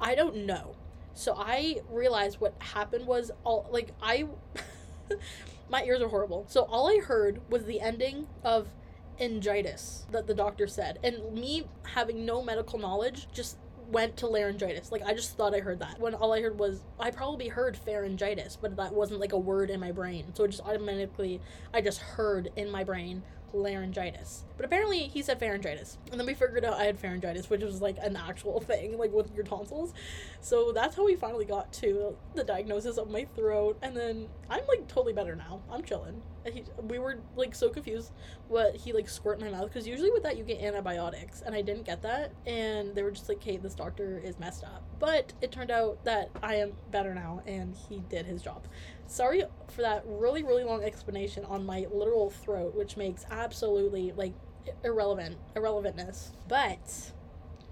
[0.00, 0.74] I don't know."
[1.14, 4.28] So I realized what happened was all like I,
[5.68, 6.44] my ears are horrible.
[6.48, 8.68] So all I heard was the ending of
[9.20, 13.56] angitis that the doctor said, and me having no medical knowledge just
[13.88, 14.92] went to laryngitis.
[14.92, 15.98] Like I just thought I heard that.
[15.98, 19.70] When all I heard was I probably heard pharyngitis, but that wasn't like a word
[19.70, 20.34] in my brain.
[20.34, 21.40] So it just automatically
[21.72, 23.22] I just heard in my brain
[23.52, 24.44] laryngitis.
[24.56, 25.96] But apparently he said pharyngitis.
[26.10, 29.12] And then we figured out I had pharyngitis, which was like an actual thing, like
[29.12, 29.92] with your tonsils.
[30.40, 33.78] So that's how we finally got to the diagnosis of my throat.
[33.82, 35.62] And then I'm like totally better now.
[35.70, 36.22] I'm chilling.
[36.52, 38.12] He, we were like so confused
[38.48, 41.54] what he like squirt in my mouth because usually with that you get antibiotics and
[41.54, 44.82] I didn't get that and they were just like hey this doctor is messed up.
[44.98, 48.66] But it turned out that I am better now and he did his job.
[49.06, 54.34] Sorry for that really really long explanation on my literal throat which makes absolutely like
[54.84, 56.32] irrelevant irrelevantness.
[56.48, 57.12] But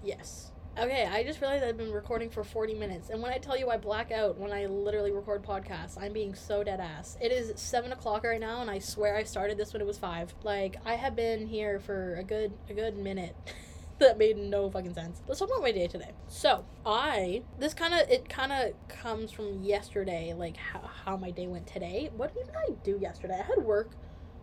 [0.03, 3.57] yes Okay, I just realized I've been recording for 40 minutes, and when I tell
[3.57, 7.17] you I black out when I literally record podcasts, I'm being so dead ass.
[7.19, 9.97] It is 7 o'clock right now, and I swear I started this when it was
[9.97, 10.35] 5.
[10.43, 13.35] Like, I have been here for a good, a good minute.
[13.97, 15.23] that made no fucking sense.
[15.27, 16.11] Let's talk about my day today.
[16.27, 21.31] So, I, this kind of, it kind of comes from yesterday, like how, how my
[21.31, 22.11] day went today.
[22.15, 23.39] What did I do yesterday?
[23.39, 23.89] I had work.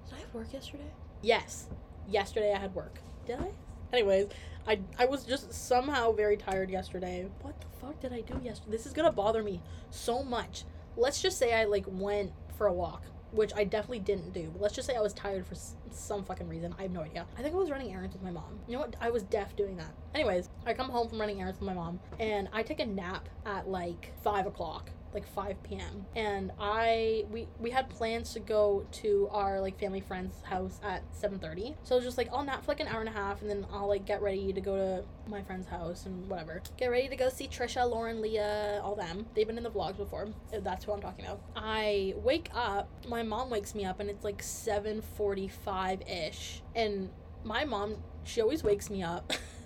[0.07, 0.91] Did I have work yesterday?
[1.23, 1.69] Yes.
[2.09, 2.99] Yesterday I had work.
[3.25, 3.53] Did I?
[3.93, 4.27] Anyways,
[4.67, 7.27] I I was just somehow very tired yesterday.
[7.43, 8.71] What the fuck did I do yesterday?
[8.73, 10.65] This is gonna bother me so much.
[10.97, 14.49] Let's just say I like went for a walk, which I definitely didn't do.
[14.53, 16.75] But let's just say I was tired for s- some fucking reason.
[16.79, 17.27] I have no idea.
[17.37, 18.61] I think I was running errands with my mom.
[18.69, 18.95] You know what?
[19.01, 19.93] I was deaf doing that.
[20.15, 23.29] Anyways, I come home from running errands with my mom, and I take a nap
[23.45, 26.07] at like five o'clock like 5 p.m.
[26.15, 31.03] And I we we had plans to go to our like family friend's house at
[31.15, 31.75] 7:30.
[31.85, 33.51] So I was just like I'll nap for like an hour and a half and
[33.51, 36.63] then I'll like get ready to go to my friend's house and whatever.
[36.77, 39.27] Get ready to go see Trisha, Lauren, Leah, all them.
[39.35, 40.29] They've been in the vlogs before.
[40.53, 41.41] That's who I'm talking about.
[41.57, 46.63] I wake up, my mom wakes me up and it's like 7:45 ish.
[46.75, 47.11] And
[47.45, 49.33] my mom, she always wakes me up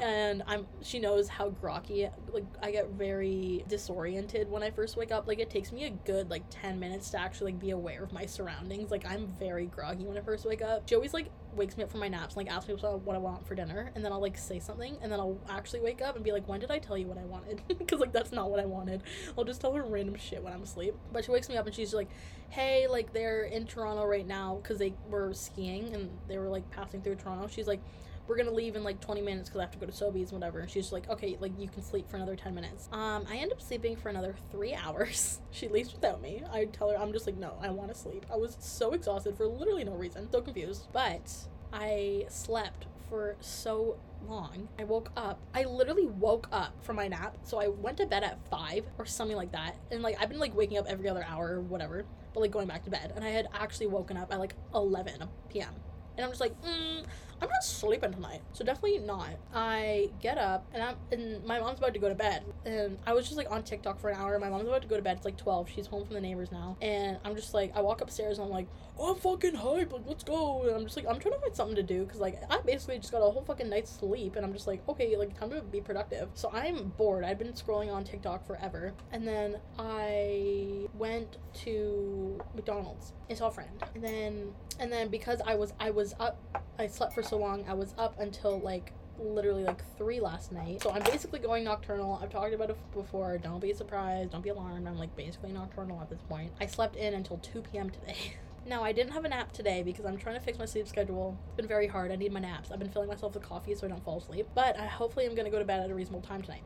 [0.00, 5.12] and I'm she knows how groggy like I get very disoriented when I first wake
[5.12, 5.26] up.
[5.26, 8.12] Like it takes me a good like 10 minutes to actually like be aware of
[8.12, 8.90] my surroundings.
[8.90, 10.88] Like I'm very groggy when I first wake up.
[10.88, 13.18] She always like wakes me up from my naps and like asks me what I
[13.18, 16.16] want for dinner and then I'll like say something and then I'll actually wake up
[16.16, 18.50] and be like when did I tell you what I wanted because like that's not
[18.50, 19.02] what I wanted
[19.36, 21.74] I'll just tell her random shit when I'm asleep but she wakes me up and
[21.74, 22.08] she's like
[22.50, 26.68] hey like they're in Toronto right now because they were skiing and they were like
[26.70, 27.80] passing through Toronto she's like
[28.26, 30.40] we're gonna leave in like 20 minutes because I have to go to Sobeys and
[30.40, 30.60] whatever.
[30.60, 32.88] And she's like, okay, like you can sleep for another 10 minutes.
[32.92, 35.40] Um, I end up sleeping for another three hours.
[35.50, 36.42] she leaves without me.
[36.52, 38.26] I tell her, I'm just like, no, I want to sleep.
[38.32, 40.88] I was so exhausted for literally no reason, so confused.
[40.92, 41.30] But
[41.72, 43.96] I slept for so
[44.28, 44.68] long.
[44.78, 45.38] I woke up.
[45.54, 47.36] I literally woke up from my nap.
[47.42, 49.76] So I went to bed at five or something like that.
[49.90, 52.68] And like I've been like waking up every other hour or whatever, but like going
[52.68, 53.12] back to bed.
[53.16, 55.74] And I had actually woken up at like 11 p.m.
[56.16, 57.04] And I'm just like, mm,
[57.40, 58.42] I'm not sleeping tonight.
[58.52, 59.30] So definitely not.
[59.52, 62.44] I get up and I'm and my mom's about to go to bed.
[62.64, 64.38] And I was just like on TikTok for an hour.
[64.38, 65.16] My mom's about to go to bed.
[65.16, 65.70] It's like 12.
[65.70, 66.76] She's home from the neighbors now.
[66.80, 68.68] And I'm just like I walk upstairs and I'm like,
[68.98, 69.92] oh, I'm fucking hype.
[69.92, 70.62] Like, let's go.
[70.62, 72.98] And I'm just like, I'm trying to find something to do because like I basically
[72.98, 74.36] just got a whole fucking night's sleep.
[74.36, 76.28] And I'm just like, okay, like time to be productive.
[76.34, 77.24] So I'm bored.
[77.24, 78.94] I've been scrolling on TikTok forever.
[79.12, 83.70] And then I went to McDonald's and saw a friend.
[83.94, 86.38] And then and then because I was I was up
[86.78, 90.82] I slept for so long, I was up until like literally like three last night.
[90.82, 92.18] So I'm basically going nocturnal.
[92.22, 93.38] I've talked about it before.
[93.38, 94.32] Don't be surprised.
[94.32, 94.86] Don't be alarmed.
[94.86, 96.52] I'm like basically nocturnal at this point.
[96.60, 97.90] I slept in until 2 p.m.
[97.90, 98.16] today.
[98.66, 101.38] No, I didn't have a nap today because I'm trying to fix my sleep schedule.
[101.48, 102.10] It's been very hard.
[102.10, 102.70] I need my naps.
[102.70, 104.48] I've been filling myself with coffee so I don't fall asleep.
[104.54, 106.62] But I hopefully I'm going to go to bed at a reasonable time tonight.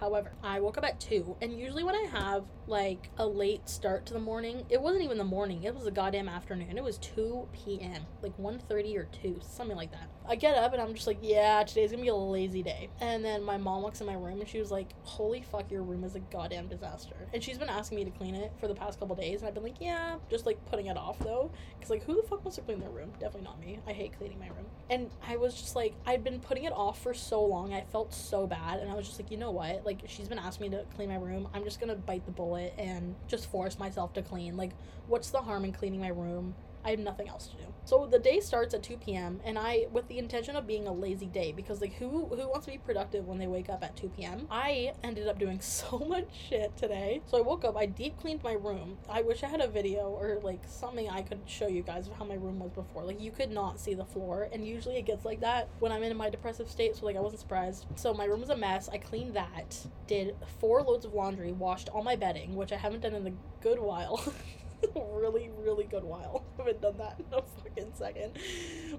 [0.00, 4.06] However, I woke up at 2, and usually when I have like a late start
[4.06, 6.78] to the morning, it wasn't even the morning, it was the goddamn afternoon.
[6.78, 10.08] It was 2 p.m., like 1:30 or 2, something like that.
[10.26, 12.88] I get up and I'm just like, yeah, today's gonna be a lazy day.
[13.00, 15.82] And then my mom walks in my room and she was like, holy fuck, your
[15.82, 17.28] room is a goddamn disaster.
[17.34, 19.54] And she's been asking me to clean it for the past couple days, and I've
[19.54, 21.50] been like, yeah, just like putting it off though.
[21.78, 23.10] Because like, who the fuck wants to clean their room?
[23.20, 23.80] Definitely not me.
[23.86, 24.66] I hate cleaning my room.
[24.88, 27.74] And I was just like, I'd been putting it off for so long.
[27.74, 28.80] I felt so bad.
[28.80, 29.84] And I was just like, you know what?
[29.84, 31.48] Like, she's been asking me to clean my room.
[31.54, 34.56] I'm just gonna bite the bullet and just force myself to clean.
[34.56, 34.70] Like,
[35.06, 36.54] what's the harm in cleaning my room?
[36.84, 37.64] I have nothing else to do.
[37.84, 39.40] So the day starts at 2 p.m.
[39.44, 42.66] and I with the intention of being a lazy day because like who who wants
[42.66, 44.46] to be productive when they wake up at 2 p.m.
[44.50, 47.22] I ended up doing so much shit today.
[47.26, 48.98] So I woke up, I deep cleaned my room.
[49.08, 52.14] I wish I had a video or like something I could show you guys of
[52.14, 53.04] how my room was before.
[53.04, 56.02] Like you could not see the floor and usually it gets like that when I'm
[56.02, 57.86] in my depressive state, so like I wasn't surprised.
[57.96, 58.88] So my room was a mess.
[58.88, 59.76] I cleaned that,
[60.06, 63.32] did four loads of laundry, washed all my bedding, which I haven't done in a
[63.62, 64.32] good while.
[65.12, 66.44] really, really good while.
[66.58, 68.38] I haven't done that in a fucking second.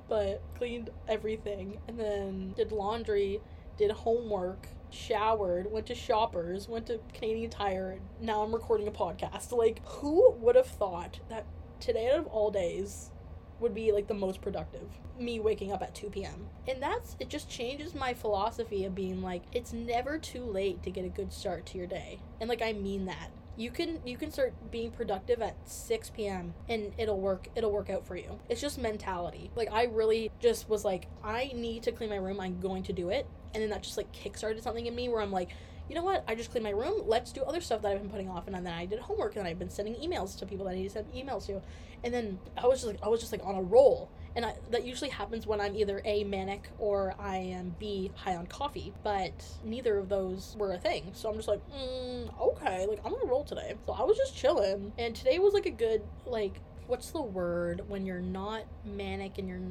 [0.08, 3.42] But cleaned everything and then did laundry,
[3.78, 8.00] did homework, showered, went to shoppers, went to Canadian Tire.
[8.20, 9.52] Now I'm recording a podcast.
[9.52, 11.46] Like, who would have thought that
[11.80, 13.12] today out of all days
[13.60, 14.88] would be like the most productive?
[15.20, 16.48] Me waking up at 2 p.m.
[16.68, 20.92] And that's it just changes my philosophy of being like, it's never too late to
[20.92, 22.20] get a good start to your day.
[22.40, 26.54] And like, I mean that you can you can start being productive at 6 p.m
[26.70, 30.70] and it'll work it'll work out for you it's just mentality like i really just
[30.70, 33.70] was like i need to clean my room i'm going to do it and then
[33.70, 35.49] that just like kickstarted something in me where i'm like
[35.91, 36.24] you know what?
[36.26, 37.04] I just cleaned my room.
[37.06, 38.47] Let's do other stuff that I've been putting off.
[38.47, 40.84] And then I did homework and I've been sending emails to people that I need
[40.86, 41.62] to send emails to.
[42.02, 44.10] And then I was just like, I was just like on a roll.
[44.36, 48.36] And I, that usually happens when I'm either A, manic, or I am B, high
[48.36, 48.94] on coffee.
[49.04, 51.12] But neither of those were a thing.
[51.14, 53.76] So I'm just like, mm, okay, like I'm on a roll today.
[53.86, 54.94] So I was just chilling.
[54.98, 59.50] And today was like a good, like, what's the word when you're not manic and
[59.50, 59.62] you're,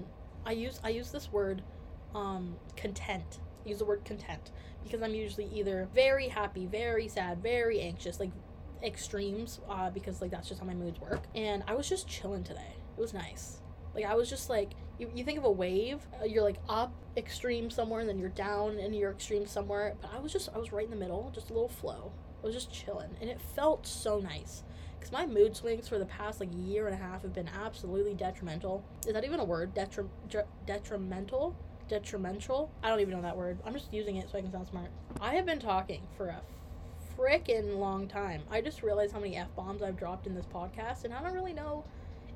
[0.44, 1.62] I use, I use this word,
[2.14, 3.40] um, content.
[3.64, 4.50] use the word content
[4.82, 8.30] because I'm usually either very happy, very sad, very anxious, like
[8.82, 11.24] extremes, uh, because like that's just how my moods work.
[11.34, 12.74] And I was just chilling today.
[12.96, 13.60] It was nice.
[14.00, 16.92] Like I was just like you, you think of a wave, uh, you're like up
[17.16, 19.94] extreme somewhere and then you're down and you're extreme somewhere.
[20.00, 22.12] But I was just I was right in the middle, just a little flow.
[22.42, 24.62] I was just chilling and it felt so nice.
[25.00, 28.14] Cause my mood swings for the past like year and a half have been absolutely
[28.14, 28.84] detrimental.
[29.06, 29.74] Is that even a word?
[29.74, 30.08] Detri-
[30.66, 31.56] detrimental?
[31.90, 32.70] detrimental.
[32.82, 33.58] I don't even know that word.
[33.66, 34.90] I'm just using it so I can sound smart.
[35.20, 36.40] I have been talking for a
[37.18, 38.42] freaking long time.
[38.50, 41.34] I just realized how many F bombs I've dropped in this podcast, and I don't
[41.34, 41.84] really know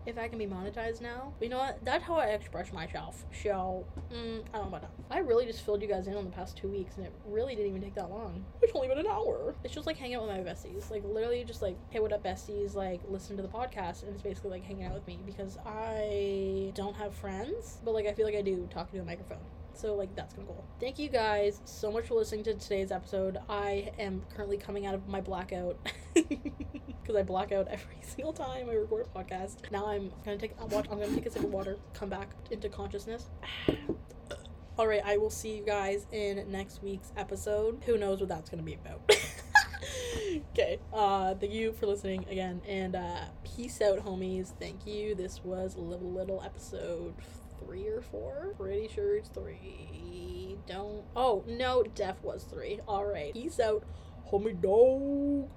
[0.07, 1.32] if I can be monetized now.
[1.38, 1.84] But you know what?
[1.84, 3.24] That's how I express myself.
[3.42, 4.90] So, mm, I don't know about that.
[5.11, 7.55] I really just filled you guys in on the past two weeks, and it really
[7.55, 8.44] didn't even take that long.
[8.62, 9.55] It's only been an hour.
[9.64, 10.90] It's just like hanging out with my besties.
[10.90, 12.74] Like, literally just like, hey, what up, besties?
[12.74, 16.72] Like, listen to the podcast, and it's basically like hanging out with me because I
[16.74, 19.38] don't have friends, but like, I feel like I do talking to a microphone.
[19.75, 20.64] So like that's gonna cool.
[20.81, 23.39] Thank you guys so much for listening to today's episode.
[23.49, 25.77] I am currently coming out of my blackout
[26.14, 29.70] because I black out every single time I record a podcast.
[29.72, 30.87] Now I'm gonna take a watch.
[30.91, 33.29] I'm gonna take a sip of water, come back into consciousness.
[34.79, 37.83] All right, I will see you guys in next week's episode.
[37.87, 39.09] Who knows what that's gonna be about?
[40.51, 40.79] okay.
[40.93, 44.53] Uh, thank you for listening again, and uh, peace out, homies.
[44.59, 45.14] Thank you.
[45.14, 47.14] This was little little episode
[47.64, 48.54] three or four.
[48.58, 50.56] Pretty sure it's three.
[50.66, 51.04] Don't.
[51.14, 52.80] Oh no, Def was three.
[52.86, 53.32] All right.
[53.32, 53.84] Peace out,
[54.30, 55.50] homie dog.